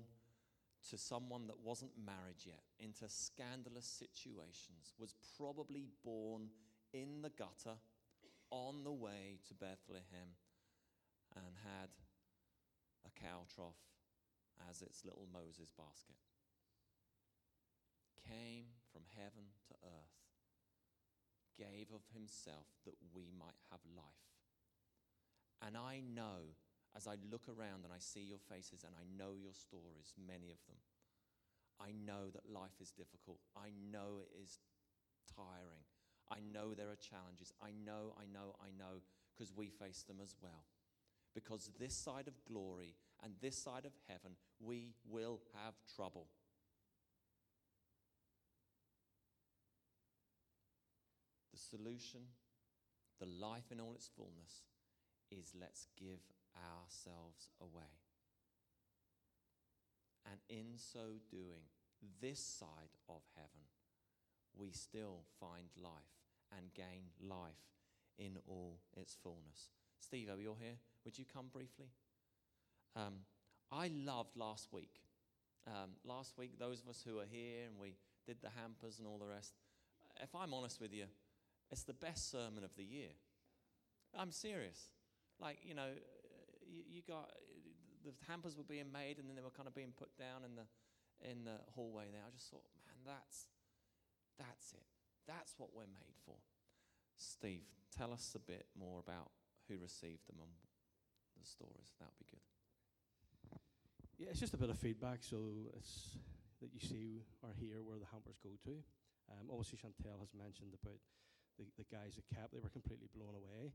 to 0.89 0.98
someone 0.98 1.48
that 1.48 1.60
wasn't 1.63 1.91
married 2.05 2.41
yet 2.45 2.63
into 2.79 3.07
scandalous 3.07 3.86
situations, 3.86 4.93
was 5.00 5.15
probably 5.38 5.88
born 6.03 6.50
in 6.94 7.22
the 7.22 7.34
gutter 7.34 7.82
on 8.52 8.84
the 8.84 8.94
way 8.94 9.42
to 9.48 9.54
Bethlehem 9.54 10.38
and 11.36 11.58
had 11.66 11.90
a 13.06 13.12
cow 13.20 13.50
trough 13.50 13.82
as 14.70 14.82
its 14.82 15.04
little 15.04 15.28
Moses 15.34 15.74
basket. 15.74 16.22
Came 18.30 18.78
from 18.94 19.04
heaven 19.18 19.52
to 19.68 19.74
earth, 19.84 20.22
gave 21.58 21.90
of 21.90 22.06
himself 22.14 22.70
that 22.86 22.96
we 23.14 23.34
might 23.34 23.58
have 23.72 23.82
life. 23.98 24.30
And 25.66 25.76
I 25.76 26.00
know 26.06 26.56
as 26.96 27.08
I 27.08 27.18
look 27.32 27.50
around 27.50 27.84
and 27.84 27.92
I 27.92 28.00
see 28.00 28.22
your 28.22 28.40
faces 28.40 28.86
and 28.86 28.94
I 28.94 29.10
know 29.10 29.34
your 29.34 29.58
stories, 29.58 30.14
many 30.14 30.54
of 30.54 30.62
them, 30.70 30.78
I 31.82 31.90
know 31.90 32.30
that 32.30 32.54
life 32.54 32.78
is 32.80 32.94
difficult. 32.94 33.42
I 33.58 33.74
know 33.74 34.22
it 34.22 34.30
is 34.38 34.62
tiring. 35.36 35.90
I 36.32 36.38
know 36.53 36.74
there 36.74 36.89
are 36.89 36.96
challenges. 36.96 37.53
I 37.62 37.70
know, 37.86 38.15
I 38.18 38.25
know, 38.25 38.56
I 38.62 38.70
know, 38.77 39.01
because 39.34 39.53
we 39.56 39.68
face 39.70 40.03
them 40.03 40.18
as 40.22 40.36
well. 40.42 40.65
Because 41.34 41.72
this 41.80 41.96
side 41.96 42.27
of 42.27 42.46
glory 42.46 42.96
and 43.24 43.34
this 43.42 43.58
side 43.58 43.86
of 43.86 43.94
heaven, 44.08 44.36
we 44.60 44.94
will 45.10 45.42
have 45.53 45.74
trouble. 45.96 46.27
The 51.51 51.60
solution, 51.60 52.22
the 53.20 53.25
life 53.25 53.72
in 53.72 53.80
all 53.80 53.94
its 53.96 54.10
fullness, 54.15 54.63
is 55.32 55.53
let's 55.60 55.88
give 56.00 56.20
ourselves 56.56 57.50
away. 57.60 58.00
And 60.30 60.39
in 60.50 60.77
so 60.77 61.20
doing, 61.30 61.65
this 62.22 62.39
side 62.39 62.94
of 63.10 63.22
heaven 63.36 63.65
we 64.57 64.72
still 64.72 65.22
find 65.39 65.69
life 65.77 65.91
and 66.57 66.74
gain 66.74 67.10
life 67.22 67.72
in 68.17 68.38
all 68.48 68.79
its 68.95 69.15
fullness. 69.22 69.69
Steve, 70.00 70.29
are 70.29 70.39
you 70.39 70.55
here? 70.60 70.77
Would 71.05 71.17
you 71.17 71.25
come 71.31 71.48
briefly? 71.51 71.88
Um, 72.95 73.25
I 73.72 73.89
loved 73.93 74.36
last 74.36 74.67
week. 74.72 75.01
Um, 75.65 75.91
last 76.03 76.38
week, 76.38 76.60
those 76.60 76.81
of 76.81 76.89
us 76.89 77.03
who 77.05 77.19
are 77.19 77.25
here 77.29 77.65
and 77.65 77.79
we 77.79 77.95
did 78.25 78.38
the 78.41 78.50
hampers 78.62 79.00
and 79.00 79.07
all 79.07 79.17
the 79.17 79.27
rest, 79.27 79.53
if 80.22 80.36
I'm 80.36 80.53
honest 80.53 80.79
with 80.79 80.93
you, 80.93 81.05
it's 81.72 81.83
the 81.83 81.93
best 81.93 82.29
sermon 82.29 82.63
of 82.63 82.75
the 82.75 82.83
year. 82.83 83.10
I'm 84.17 84.31
serious. 84.31 84.89
Like, 85.39 85.60
you 85.63 85.74
know, 85.74 85.89
you, 86.67 86.83
you 86.88 87.01
got 87.07 87.31
the 88.03 88.12
hampers 88.27 88.57
were 88.57 88.67
being 88.67 88.91
made 88.91 89.17
and 89.17 89.27
then 89.27 89.36
they 89.36 89.41
were 89.41 89.55
kind 89.55 89.67
of 89.67 89.74
being 89.74 89.93
put 89.98 90.15
down 90.17 90.43
in 90.43 90.55
the 90.55 90.67
in 91.24 91.45
the 91.45 91.63
hallway 91.72 92.12
there. 92.12 92.22
I 92.27 92.31
just 92.36 92.51
thought, 92.51 92.67
man, 92.86 93.15
that's 93.15 93.48
that's 94.38 94.74
it. 94.74 94.88
That's 95.28 95.54
what 95.58 95.70
we're 95.74 95.90
made 95.92 96.18
for. 96.25 96.36
Steve, 97.18 97.68
tell 97.96 98.12
us 98.12 98.36
a 98.36 98.40
bit 98.40 98.68
more 98.78 99.00
about 99.00 99.32
who 99.70 99.78
received 99.78 100.28
them 100.28 100.42
and 100.42 100.52
the 101.40 101.46
stories. 101.48 101.96
That 102.00 102.12
would 102.12 102.20
be 102.20 102.32
good. 102.32 102.44
Yeah, 104.22 104.30
it's 104.30 104.40
just 104.40 104.54
a 104.54 104.62
bit 104.62 104.70
of 104.70 104.78
feedback, 104.78 105.25
so 105.25 105.74
it's 105.74 106.22
that 106.62 106.70
you 106.70 106.80
see 106.80 107.25
or 107.42 107.50
hear 107.58 107.82
where 107.82 107.98
the 107.98 108.08
hampers 108.13 108.38
go 108.40 108.54
to. 108.70 108.78
Um, 109.28 109.50
obviously, 109.50 109.82
Chantel 109.82 110.22
has 110.22 110.32
mentioned 110.38 110.78
about 110.78 111.02
the, 111.58 111.66
the 111.82 111.88
guys 111.90 112.16
at 112.16 112.30
CAP, 112.30 112.54
they 112.54 112.62
were 112.62 112.70
completely 112.70 113.10
blown 113.10 113.34
away. 113.34 113.74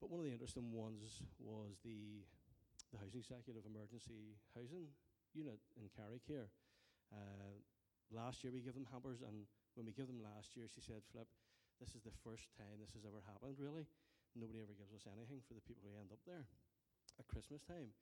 But 0.00 0.08
one 0.08 0.18
of 0.20 0.26
the 0.26 0.32
interesting 0.32 0.72
ones 0.72 1.22
was 1.38 1.76
the 1.84 2.24
the 2.90 2.98
housing 2.98 3.22
executive 3.22 3.62
emergency 3.62 4.34
housing 4.56 4.90
unit 5.36 5.62
in 5.78 5.86
Carricare. 5.94 6.50
Uh, 7.14 7.54
last 8.10 8.42
year 8.42 8.50
we 8.50 8.64
gave 8.64 8.74
them 8.74 8.88
hampers, 8.90 9.22
and 9.22 9.46
when 9.74 9.86
we 9.86 9.94
gave 9.94 10.06
them 10.06 10.22
last 10.22 10.56
year, 10.56 10.66
she 10.68 10.80
said, 10.80 11.02
"Flip, 11.12 11.28
this 11.78 11.94
is 11.94 12.02
the 12.02 12.14
first 12.24 12.50
time 12.58 12.80
this 12.80 12.92
has 12.94 13.06
ever 13.06 13.22
happened. 13.26 13.58
Really, 13.58 13.86
nobody 14.34 14.60
ever 14.60 14.74
gives 14.74 14.92
us 14.92 15.06
anything 15.06 15.40
for 15.46 15.54
the 15.54 15.64
people 15.64 15.86
who 15.86 15.98
end 15.98 16.12
up 16.12 16.22
there 16.26 16.46
at 17.18 17.26
Christmas 17.26 17.62
time." 17.62 17.94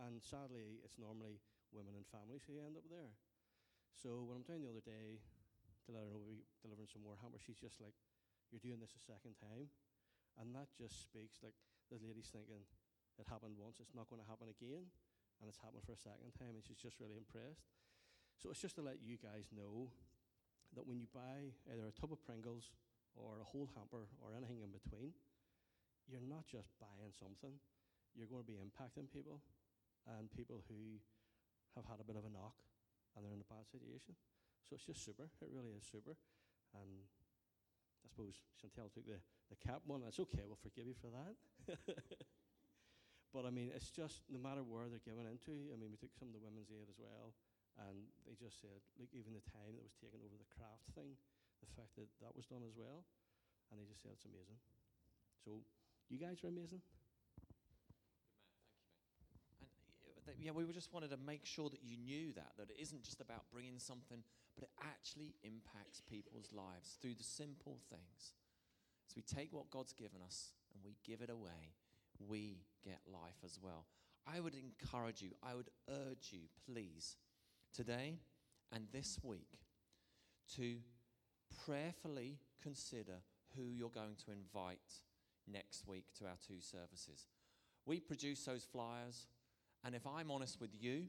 And 0.00 0.22
sadly, 0.22 0.80
it's 0.84 0.96
normally 0.96 1.40
women 1.72 1.96
and 1.96 2.06
families 2.08 2.44
who 2.48 2.60
end 2.60 2.76
up 2.76 2.88
there. 2.88 3.12
So 3.92 4.24
when 4.24 4.40
I'm 4.40 4.46
down 4.46 4.64
the 4.64 4.72
other 4.72 4.84
day 4.84 5.20
to 5.84 5.88
let 5.92 6.04
her 6.04 6.12
know 6.12 6.22
we're 6.22 6.44
delivering 6.64 6.88
some 6.88 7.04
more 7.04 7.20
hampers, 7.20 7.44
she's 7.44 7.60
just 7.60 7.80
like, 7.80 7.96
You're 8.52 8.64
doing 8.64 8.80
this 8.80 8.96
a 8.96 9.02
second 9.02 9.36
time. 9.40 9.72
And 10.40 10.52
that 10.56 10.72
just 10.72 11.04
speaks 11.04 11.44
like 11.44 11.56
the 11.92 12.00
lady's 12.00 12.32
thinking, 12.32 12.64
It 13.20 13.28
happened 13.28 13.60
once, 13.60 13.80
it's 13.80 13.96
not 13.96 14.08
going 14.08 14.22
to 14.22 14.28
happen 14.28 14.48
again. 14.48 14.88
And 15.40 15.50
it's 15.50 15.58
happened 15.58 15.82
for 15.82 15.92
a 15.92 15.98
second 15.98 16.30
time, 16.38 16.54
and 16.54 16.62
she's 16.62 16.78
just 16.78 17.02
really 17.02 17.18
impressed. 17.18 17.66
So 18.38 18.48
it's 18.54 18.62
just 18.62 18.78
to 18.78 18.84
let 18.84 19.02
you 19.02 19.18
guys 19.18 19.50
know 19.50 19.90
that 20.74 20.86
when 20.86 20.98
you 20.98 21.08
buy 21.12 21.52
either 21.68 21.84
a 21.88 21.94
tub 21.94 22.12
of 22.12 22.20
Pringles 22.24 22.72
or 23.16 23.40
a 23.40 23.46
whole 23.46 23.68
hamper 23.76 24.08
or 24.24 24.32
anything 24.32 24.64
in 24.64 24.72
between, 24.72 25.12
you're 26.08 26.24
not 26.24 26.48
just 26.48 26.72
buying 26.80 27.12
something, 27.12 27.52
you're 28.16 28.28
going 28.28 28.42
to 28.42 28.48
be 28.48 28.60
impacting 28.60 29.08
people 29.08 29.40
and 30.18 30.32
people 30.32 30.64
who 30.68 30.98
have 31.76 31.86
had 31.88 32.00
a 32.00 32.06
bit 32.06 32.16
of 32.16 32.24
a 32.24 32.32
knock 32.32 32.56
and 33.14 33.24
they're 33.24 33.36
in 33.36 33.44
a 33.44 33.52
bad 33.52 33.68
situation. 33.68 34.16
So 34.68 34.76
it's 34.76 34.88
just 34.88 35.04
super. 35.04 35.28
It 35.40 35.52
really 35.52 35.76
is 35.76 35.84
super. 35.84 36.16
And 36.72 37.04
I 38.00 38.06
suppose 38.08 38.40
Chantel 38.56 38.88
took 38.92 39.04
the, 39.04 39.20
the 39.52 39.58
cap 39.60 39.84
one. 39.84 40.00
That's 40.00 40.20
okay. 40.28 40.42
We'll 40.48 40.60
forgive 40.60 40.88
you 40.88 40.96
for 40.96 41.12
that. 41.12 41.34
but 43.34 43.44
I 43.44 43.52
mean, 43.52 43.70
it's 43.72 43.92
just 43.92 44.24
no 44.32 44.40
matter 44.40 44.64
where 44.64 44.88
they're 44.88 45.04
given 45.04 45.28
into. 45.28 45.72
I 45.72 45.76
mean, 45.76 45.92
we 45.92 46.00
took 46.00 46.12
some 46.16 46.32
of 46.32 46.34
the 46.34 46.42
women's 46.42 46.72
aid 46.72 46.88
as 46.88 46.96
well. 46.96 47.36
And 47.80 48.08
they 48.28 48.36
just 48.36 48.60
said, 48.60 48.84
look, 49.00 49.08
even 49.16 49.32
the 49.32 49.44
time 49.48 49.72
that 49.76 49.84
was 49.84 49.96
taken 49.96 50.20
over 50.20 50.36
the 50.36 50.48
craft 50.52 50.92
thing, 50.92 51.16
the 51.64 51.70
fact 51.72 51.96
that 51.96 52.08
that 52.20 52.36
was 52.36 52.44
done 52.44 52.64
as 52.66 52.76
well. 52.76 53.04
And 53.72 53.80
they 53.80 53.88
just 53.88 54.04
said 54.04 54.12
it's 54.12 54.28
amazing. 54.28 54.60
So 55.40 55.64
you 56.12 56.20
guys 56.20 56.44
are 56.44 56.52
amazing. 56.52 56.84
that, 60.26 60.36
yeah, 60.38 60.52
we 60.52 60.64
just 60.72 60.92
wanted 60.92 61.10
to 61.10 61.16
make 61.16 61.44
sure 61.44 61.68
that 61.70 61.82
you 61.82 61.96
knew 61.96 62.32
that, 62.32 62.52
that 62.58 62.70
it 62.70 62.76
isn't 62.80 63.02
just 63.02 63.20
about 63.20 63.44
bringing 63.52 63.78
something, 63.78 64.22
but 64.54 64.64
it 64.64 64.70
actually 64.80 65.34
impacts 65.42 66.00
people's 66.00 66.52
lives 66.52 66.96
through 67.00 67.14
the 67.14 67.24
simple 67.24 67.78
things. 67.90 68.32
As 69.08 69.16
we 69.16 69.22
take 69.22 69.52
what 69.52 69.70
God's 69.70 69.92
given 69.92 70.20
us 70.24 70.52
and 70.74 70.84
we 70.84 70.96
give 71.04 71.20
it 71.20 71.30
away, 71.30 71.74
we 72.18 72.62
get 72.84 73.00
life 73.12 73.40
as 73.44 73.58
well. 73.62 73.86
I 74.26 74.40
would 74.40 74.54
encourage 74.54 75.22
you, 75.22 75.30
I 75.42 75.54
would 75.54 75.70
urge 75.90 76.30
you, 76.30 76.46
please, 76.66 77.16
today 77.74 78.18
and 78.72 78.86
this 78.92 79.18
week, 79.22 79.60
to 80.56 80.76
prayerfully 81.64 82.38
consider 82.62 83.20
who 83.56 83.62
you're 83.62 83.90
going 83.90 84.16
to 84.24 84.32
invite 84.32 85.00
next 85.50 85.86
week 85.86 86.04
to 86.18 86.24
our 86.24 86.36
two 86.46 86.60
services. 86.60 87.26
We 87.84 88.00
produce 88.00 88.44
those 88.44 88.64
flyers 88.64 89.26
and 89.84 89.94
if 89.94 90.06
I'm 90.06 90.30
honest 90.30 90.60
with 90.60 90.70
you, 90.78 91.04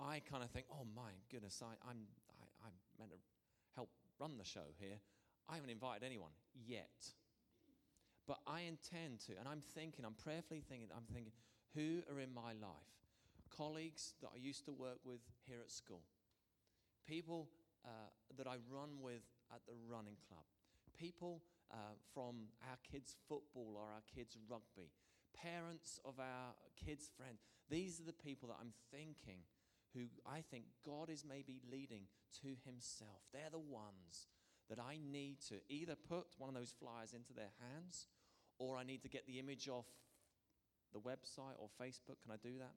I 0.00 0.20
kind 0.30 0.42
of 0.42 0.50
think, 0.50 0.66
oh 0.72 0.86
my 0.96 1.10
goodness, 1.30 1.62
I, 1.62 1.72
I'm, 1.88 1.98
I, 2.40 2.66
I'm 2.66 2.72
meant 2.98 3.10
to 3.10 3.18
help 3.74 3.90
run 4.18 4.38
the 4.38 4.44
show 4.44 4.72
here. 4.78 4.96
I 5.48 5.54
haven't 5.56 5.70
invited 5.70 6.04
anyone 6.04 6.30
yet. 6.66 7.12
But 8.26 8.38
I 8.46 8.62
intend 8.62 9.20
to, 9.26 9.32
and 9.38 9.48
I'm 9.48 9.60
thinking, 9.74 10.04
I'm 10.04 10.14
prayerfully 10.14 10.62
thinking, 10.68 10.88
I'm 10.94 11.04
thinking, 11.12 11.32
who 11.74 12.02
are 12.12 12.20
in 12.20 12.32
my 12.32 12.52
life? 12.52 12.97
Colleagues 13.54 14.14
that 14.22 14.30
I 14.34 14.38
used 14.38 14.64
to 14.66 14.72
work 14.72 14.98
with 15.04 15.20
here 15.46 15.60
at 15.62 15.70
school, 15.70 16.02
people 17.06 17.48
uh, 17.84 18.10
that 18.36 18.46
I 18.46 18.56
run 18.70 19.00
with 19.00 19.22
at 19.52 19.60
the 19.66 19.74
running 19.90 20.16
club, 20.28 20.44
people 20.98 21.42
uh, 21.72 21.96
from 22.14 22.52
our 22.68 22.78
kids' 22.90 23.16
football 23.28 23.74
or 23.76 23.84
our 23.92 24.02
kids' 24.14 24.36
rugby, 24.48 24.90
parents 25.34 26.00
of 26.04 26.18
our 26.18 26.54
kids' 26.76 27.10
friends. 27.16 27.40
These 27.70 28.00
are 28.00 28.04
the 28.04 28.12
people 28.12 28.48
that 28.48 28.58
I'm 28.60 28.72
thinking 28.92 29.44
who 29.94 30.04
I 30.26 30.42
think 30.50 30.64
God 30.84 31.10
is 31.10 31.24
maybe 31.28 31.60
leading 31.70 32.04
to 32.42 32.56
Himself. 32.64 33.22
They're 33.32 33.50
the 33.50 33.58
ones 33.58 34.28
that 34.68 34.78
I 34.78 34.98
need 35.00 35.40
to 35.48 35.56
either 35.68 35.94
put 35.96 36.26
one 36.36 36.48
of 36.48 36.54
those 36.54 36.74
flyers 36.78 37.14
into 37.14 37.32
their 37.32 37.52
hands 37.58 38.06
or 38.58 38.76
I 38.76 38.84
need 38.84 39.02
to 39.02 39.08
get 39.08 39.26
the 39.26 39.38
image 39.38 39.68
off 39.68 39.86
the 40.92 41.00
website 41.00 41.56
or 41.58 41.68
Facebook. 41.80 42.20
Can 42.22 42.32
I 42.32 42.36
do 42.42 42.58
that? 42.58 42.74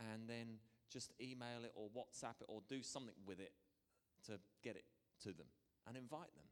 And 0.00 0.28
then 0.28 0.58
just 0.90 1.12
email 1.20 1.62
it 1.64 1.72
or 1.74 1.88
WhatsApp 1.90 2.40
it 2.40 2.48
or 2.48 2.62
do 2.68 2.82
something 2.82 3.14
with 3.26 3.38
it 3.38 3.52
to 4.26 4.40
get 4.64 4.76
it 4.76 4.84
to 5.22 5.28
them 5.28 5.46
and 5.86 5.96
invite 5.96 6.34
them. 6.34 6.48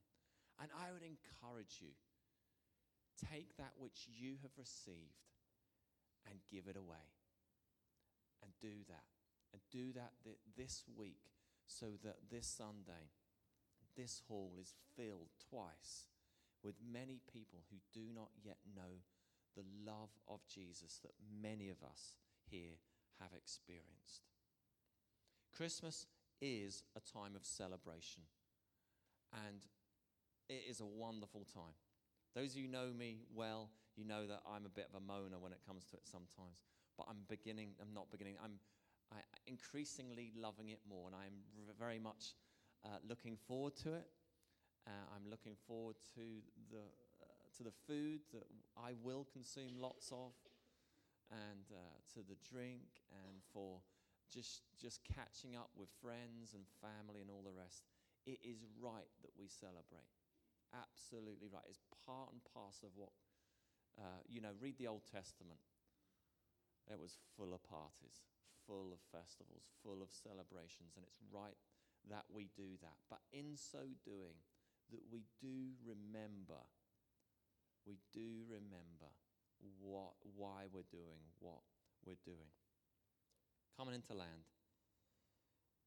And 0.61 0.71
I 0.77 0.93
would 0.93 1.03
encourage 1.03 1.81
you 1.81 1.97
take 3.19 3.57
that 3.57 3.73
which 3.79 4.07
you 4.07 4.37
have 4.43 4.53
received 4.57 5.27
and 6.27 6.39
give 6.51 6.69
it 6.69 6.77
away. 6.77 7.09
And 8.43 8.53
do 8.61 8.85
that. 8.89 9.05
And 9.53 9.63
do 9.73 9.93
that 9.95 10.13
th- 10.23 10.37
this 10.57 10.85
week 10.97 11.23
so 11.67 11.87
that 12.05 12.31
this 12.31 12.47
Sunday, 12.47 13.11
this 13.97 14.23
hall 14.29 14.53
is 14.61 14.75
filled 14.97 15.31
twice 15.51 16.07
with 16.63 16.75
many 16.93 17.21
people 17.33 17.65
who 17.71 17.79
do 17.93 18.13
not 18.15 18.31
yet 18.45 18.59
know 18.77 19.03
the 19.57 19.65
love 19.85 20.11
of 20.29 20.41
Jesus 20.47 21.01
that 21.03 21.15
many 21.43 21.69
of 21.69 21.83
us 21.83 22.15
here 22.51 22.79
have 23.21 23.33
experienced. 23.35 24.29
Christmas 25.55 26.07
is 26.41 26.85
a 26.97 27.01
time 27.01 27.35
of 27.35 27.45
celebration, 27.45 28.23
and 29.33 29.67
it 30.49 30.65
is 30.69 30.81
a 30.81 30.87
wonderful 30.87 31.45
time. 31.53 31.75
Those 32.35 32.53
of 32.53 32.59
you 32.59 32.69
know 32.69 32.93
me 32.97 33.25
well, 33.35 33.71
you 33.97 34.05
know 34.05 34.27
that 34.27 34.43
I'm 34.47 34.67
a 34.67 34.69
bit 34.69 34.89
of 34.93 34.95
a 34.95 35.05
moaner 35.05 35.41
when 35.41 35.53
it 35.53 35.61
comes 35.67 35.85
to 35.87 35.97
it 35.97 36.07
sometimes. 36.07 36.63
But 36.97 37.07
I'm 37.11 37.27
beginning, 37.29 37.71
I'm 37.81 37.93
not 37.95 38.11
beginning, 38.11 38.37
I'm 38.43 38.61
I, 39.13 39.21
increasingly 39.47 40.33
loving 40.37 40.69
it 40.69 40.81
more. 40.89 41.07
And 41.07 41.17
I'm 41.17 41.43
very 41.79 41.99
much 41.99 42.35
uh, 42.85 42.99
looking 43.09 43.37
forward 43.37 43.75
to 43.83 43.95
it. 43.95 44.07
Uh, 44.87 44.91
I'm 45.15 45.29
looking 45.31 45.57
forward 45.67 45.97
to 46.15 46.21
the, 46.71 46.79
uh, 46.79 47.27
to 47.57 47.63
the 47.63 47.73
food 47.87 48.21
that 48.33 48.47
I 48.77 48.93
will 49.03 49.27
consume 49.33 49.81
lots 49.81 50.13
of, 50.13 50.33
and 51.31 51.69
uh, 51.73 51.97
to 52.15 52.21
the 52.25 52.39
drink, 52.45 53.05
and 53.13 53.43
for 53.53 53.81
just, 54.33 54.63
just 54.81 55.01
catching 55.05 55.57
up 55.57 55.71
with 55.77 55.89
friends 56.01 56.53
and 56.55 56.65
family 56.81 57.21
and 57.21 57.31
all 57.31 57.45
the 57.45 57.55
rest. 57.55 57.85
It 58.27 58.41
is 58.45 58.65
right 58.81 59.09
that 59.23 59.33
we 59.39 59.49
celebrate. 59.49 60.09
Absolutely 60.75 61.49
right. 61.49 61.65
It's 61.69 61.81
part 62.05 62.33
and 62.33 62.41
parcel 62.45 62.89
of 62.93 62.97
what 62.97 63.13
uh, 63.99 64.23
you 64.29 64.41
know, 64.41 64.55
read 64.61 64.79
the 64.79 64.87
Old 64.87 65.03
Testament. 65.11 65.59
It 66.91 66.99
was 66.99 67.19
full 67.37 67.53
of 67.53 67.63
parties, 67.65 68.23
full 68.67 68.93
of 68.93 69.01
festivals, 69.13 69.69
full 69.83 70.03
of 70.03 70.11
celebrations, 70.11 70.95
and 70.97 71.05
it's 71.05 71.21
right 71.31 71.57
that 72.09 72.25
we 72.33 72.49
do 72.57 72.79
that. 72.81 72.97
But 73.11 73.21
in 73.33 73.57
so 73.57 73.85
doing, 74.05 74.41
that 74.91 75.03
we 75.11 75.25
do 75.41 75.75
remember 75.85 76.63
we 77.87 77.99
do 78.13 78.45
remember 78.49 79.09
what, 79.81 80.15
why 80.37 80.67
we're 80.73 80.89
doing 80.91 81.23
what 81.41 81.63
we're 82.05 82.21
doing. 82.25 82.53
Coming 83.77 83.95
into 83.95 84.15
land. 84.15 84.49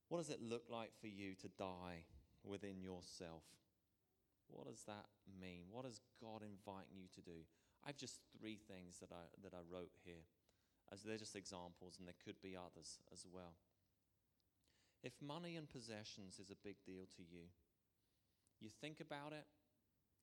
What 0.09 0.19
does 0.19 0.29
it 0.29 0.41
look 0.41 0.63
like 0.69 0.91
for 0.99 1.07
you 1.07 1.35
to 1.41 1.47
die 1.57 2.03
within 2.43 2.81
yourself? 2.81 3.43
What 4.47 4.67
does 4.67 4.83
that 4.87 5.07
mean? 5.39 5.71
What 5.71 5.85
is 5.85 6.01
God 6.19 6.43
inviting 6.43 6.99
you 6.99 7.07
to 7.15 7.21
do? 7.21 7.47
I've 7.87 7.97
just 7.97 8.19
three 8.37 8.59
things 8.67 8.99
that 8.99 9.11
I, 9.11 9.23
that 9.43 9.53
I 9.53 9.63
wrote 9.71 9.95
here, 10.03 10.27
as 10.91 11.01
they're 11.01 11.17
just 11.17 11.35
examples, 11.35 11.95
and 11.97 12.07
there 12.07 12.19
could 12.23 12.41
be 12.41 12.55
others 12.55 12.99
as 13.11 13.25
well. 13.31 13.55
If 15.03 15.13
money 15.21 15.55
and 15.55 15.67
possessions 15.67 16.37
is 16.37 16.51
a 16.51 16.63
big 16.63 16.75
deal 16.85 17.07
to 17.17 17.23
you, 17.23 17.49
you 18.59 18.69
think 18.69 18.99
about 18.99 19.31
it, 19.31 19.47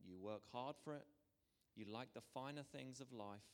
you 0.04 0.16
work 0.16 0.42
hard 0.52 0.76
for 0.84 0.94
it, 0.94 1.06
you 1.78 1.84
like 1.90 2.12
the 2.14 2.20
finer 2.34 2.62
things 2.62 3.00
of 3.00 3.12
life 3.12 3.46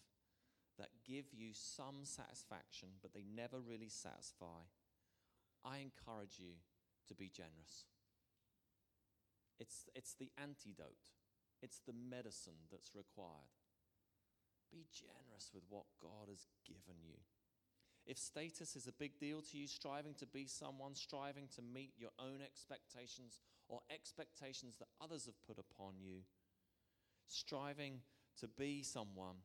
that 0.78 1.04
give 1.06 1.26
you 1.32 1.50
some 1.52 2.02
satisfaction, 2.02 2.88
but 3.02 3.12
they 3.12 3.24
never 3.24 3.60
really 3.60 3.88
satisfy. 3.88 4.66
I 5.64 5.78
encourage 5.78 6.38
you 6.38 6.58
to 7.08 7.14
be 7.14 7.28
generous. 7.28 7.84
It's, 9.60 9.87
it's 9.94 10.14
the 10.14 10.30
antidote, 10.40 11.14
it's 11.62 11.80
the 11.87 11.92
medicine 11.92 12.66
that's 12.72 12.94
required. 12.94 13.54
Be 14.72 14.87
generous 14.90 15.50
with 15.54 15.62
what 15.68 15.87
God 16.02 16.26
has 16.28 16.48
given 16.66 16.98
you. 17.06 17.22
If 18.06 18.18
status 18.18 18.76
is 18.76 18.87
a 18.87 18.92
big 18.92 19.18
deal 19.18 19.40
to 19.40 19.56
you, 19.56 19.66
striving 19.66 20.14
to 20.14 20.26
be 20.26 20.46
someone, 20.46 20.94
striving 20.94 21.48
to 21.54 21.62
meet 21.62 21.92
your 21.96 22.10
own 22.18 22.40
expectations 22.44 23.40
or 23.68 23.80
expectations 23.88 24.76
that 24.78 24.88
others 25.00 25.24
have 25.24 25.40
put 25.46 25.58
upon 25.58 25.94
you, 26.02 26.26
striving 27.28 28.00
to 28.40 28.49
be 28.49 28.83
someone, 28.83 29.42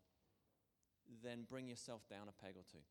then 1.24 1.46
bring 1.50 1.68
yourself 1.68 2.08
down 2.10 2.28
a 2.30 2.36
peg 2.44 2.56
or 2.56 2.66
two. 2.72 2.86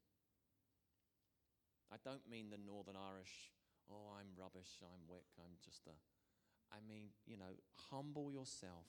I 1.93 1.97
don't 2.05 2.29
mean 2.29 2.51
the 2.51 2.61
Northern 2.61 2.97
Irish, 2.97 3.53
oh, 3.91 4.13
I'm 4.19 4.37
rubbish, 4.37 4.83
I'm 4.83 5.09
wick, 5.09 5.27
I'm 5.39 5.57
just 5.65 5.87
a. 5.87 5.97
I 6.71 6.85
mean, 6.87 7.17
you 7.27 7.37
know, 7.37 7.57
humble 7.91 8.31
yourself 8.31 8.87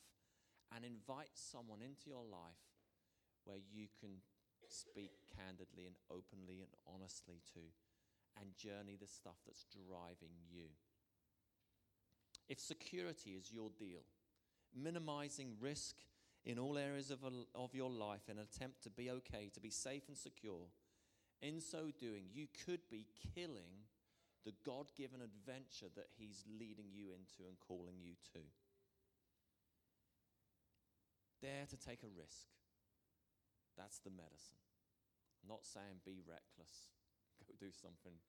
and 0.76 0.84
invite 0.84 1.32
someone 1.34 1.82
into 1.82 2.12
your 2.12 2.28
life 2.28 2.60
where 3.46 3.58
you 3.58 3.88
can 4.00 4.20
speak 4.68 5.12
candidly 5.34 5.88
and 5.88 5.96
openly 6.12 6.62
and 6.62 6.76
honestly 6.86 7.42
to 7.56 7.72
and 8.40 8.56
journey 8.56 8.98
the 9.00 9.08
stuff 9.08 9.40
that's 9.46 9.66
driving 9.72 10.36
you. 10.52 10.70
If 12.48 12.60
security 12.60 13.32
is 13.32 13.52
your 13.52 13.70
deal, 13.78 14.04
minimizing 14.76 15.56
risk 15.60 15.96
in 16.46 16.58
all 16.58 16.78
areas 16.78 17.12
of, 17.12 17.24
a, 17.24 17.32
of 17.56 17.76
your 17.76 17.90
life 17.90 18.30
in 18.30 18.38
an 18.38 18.44
attempt 18.44 18.84
to 18.84 18.90
be 18.90 19.10
okay, 19.10 19.50
to 19.54 19.60
be 19.60 19.70
safe 19.70 20.04
and 20.08 20.18
secure, 20.18 20.68
in 21.42 21.62
so 21.62 21.92
doing, 22.00 22.26
you 22.32 22.48
could 22.66 22.82
be 22.90 23.08
killing 23.36 23.88
the 24.46 24.54
God 24.66 24.92
given 24.98 25.22
adventure 25.22 25.92
that 25.96 26.12
He's 26.18 26.44
leading 26.48 26.92
you 26.92 27.12
into 27.12 27.48
and 27.48 27.60
calling 27.60 28.00
you 28.00 28.16
to. 28.34 28.44
Dare 31.42 31.68
to 31.70 31.78
take 31.78 32.04
a 32.04 32.12
risk. 32.12 32.52
That's 33.78 34.00
the 34.00 34.12
medicine. 34.12 34.60
I'm 35.40 35.48
not 35.48 35.64
saying 35.64 36.04
be 36.04 36.20
reckless, 36.20 36.92
go 37.48 37.56
do 37.56 37.72
something 37.72 38.20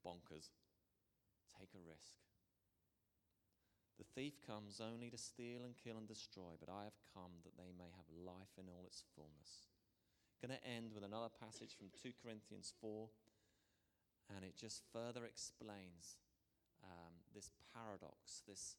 bonkers. 0.00 0.48
Take 1.58 1.76
a 1.76 1.82
risk. 1.84 2.16
The 4.00 4.08
thief 4.16 4.40
comes 4.48 4.80
only 4.80 5.12
to 5.12 5.20
steal 5.20 5.60
and 5.60 5.76
kill 5.76 6.00
and 6.00 6.08
destroy, 6.08 6.56
but 6.56 6.72
I 6.72 6.88
have 6.88 6.96
come 7.12 7.44
that 7.44 7.60
they 7.60 7.76
may 7.76 7.92
have 7.92 8.08
life 8.24 8.56
in 8.56 8.64
all 8.64 8.88
its 8.88 9.04
fullness. 9.12 9.68
Going 10.40 10.56
to 10.56 10.64
end 10.64 10.96
with 10.96 11.04
another 11.04 11.28
passage 11.28 11.76
from 11.76 11.92
2 12.00 12.16
Corinthians 12.24 12.72
4 12.80 13.12
and 14.32 14.44
it 14.44 14.56
just 14.56 14.88
further 14.88 15.26
explains 15.26 16.16
um, 16.80 17.12
this 17.34 17.50
paradox, 17.76 18.40
this, 18.48 18.76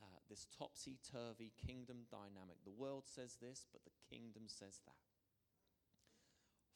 uh, 0.00 0.22
this 0.30 0.46
topsy 0.56 0.98
turvy 1.02 1.50
kingdom 1.58 2.06
dynamic. 2.06 2.62
The 2.62 2.78
world 2.78 3.10
says 3.10 3.38
this, 3.42 3.66
but 3.72 3.82
the 3.82 4.14
kingdom 4.14 4.44
says 4.46 4.78
that. 4.86 5.02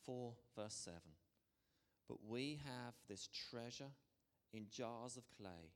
4, 0.05 0.33
verse 0.57 0.75
7. 0.75 0.99
But 2.09 2.19
we 2.27 2.59
have 2.65 2.95
this 3.09 3.29
treasure 3.29 3.95
in 4.53 4.67
jars 4.69 5.17
of 5.17 5.31
clay 5.39 5.71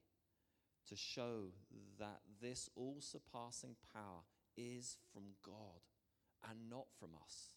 to 0.88 0.96
show 0.96 1.52
that 1.98 2.20
this 2.40 2.68
all 2.76 2.96
surpassing 3.00 3.76
power 3.92 4.22
is 4.56 4.98
from 5.12 5.24
God 5.44 5.82
and 6.48 6.70
not 6.70 6.86
from 6.98 7.10
us. 7.24 7.54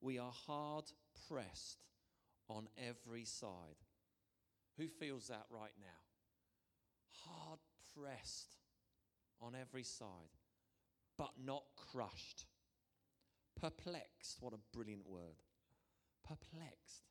We 0.00 0.18
are 0.18 0.32
hard 0.32 0.84
pressed 1.28 1.84
on 2.48 2.68
every 2.76 3.24
side. 3.24 3.82
Who 4.76 4.88
feels 4.88 5.28
that 5.28 5.46
right 5.50 5.72
now? 5.80 5.86
Hard 7.24 7.58
pressed 7.96 8.56
on 9.40 9.54
every 9.60 9.82
side, 9.82 10.36
but 11.16 11.32
not 11.44 11.64
crushed. 11.76 12.46
Perplexed, 13.60 14.38
what 14.40 14.52
a 14.54 14.76
brilliant 14.76 15.06
word. 15.06 15.42
Perplexed, 16.26 17.08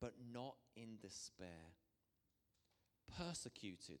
but 0.00 0.14
not 0.32 0.56
in 0.74 0.96
despair. 1.00 1.74
Persecuted, 3.18 4.00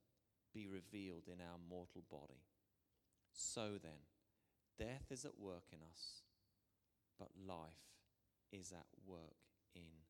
be 0.53 0.67
revealed 0.67 1.27
in 1.27 1.41
our 1.41 1.57
mortal 1.69 2.03
body. 2.09 2.43
So 3.33 3.77
then, 3.81 4.07
death 4.77 5.05
is 5.09 5.25
at 5.25 5.39
work 5.39 5.65
in 5.71 5.79
us, 5.79 6.21
but 7.17 7.29
life 7.37 7.95
is 8.51 8.71
at 8.71 8.87
work 9.05 9.37
in 9.75 10.00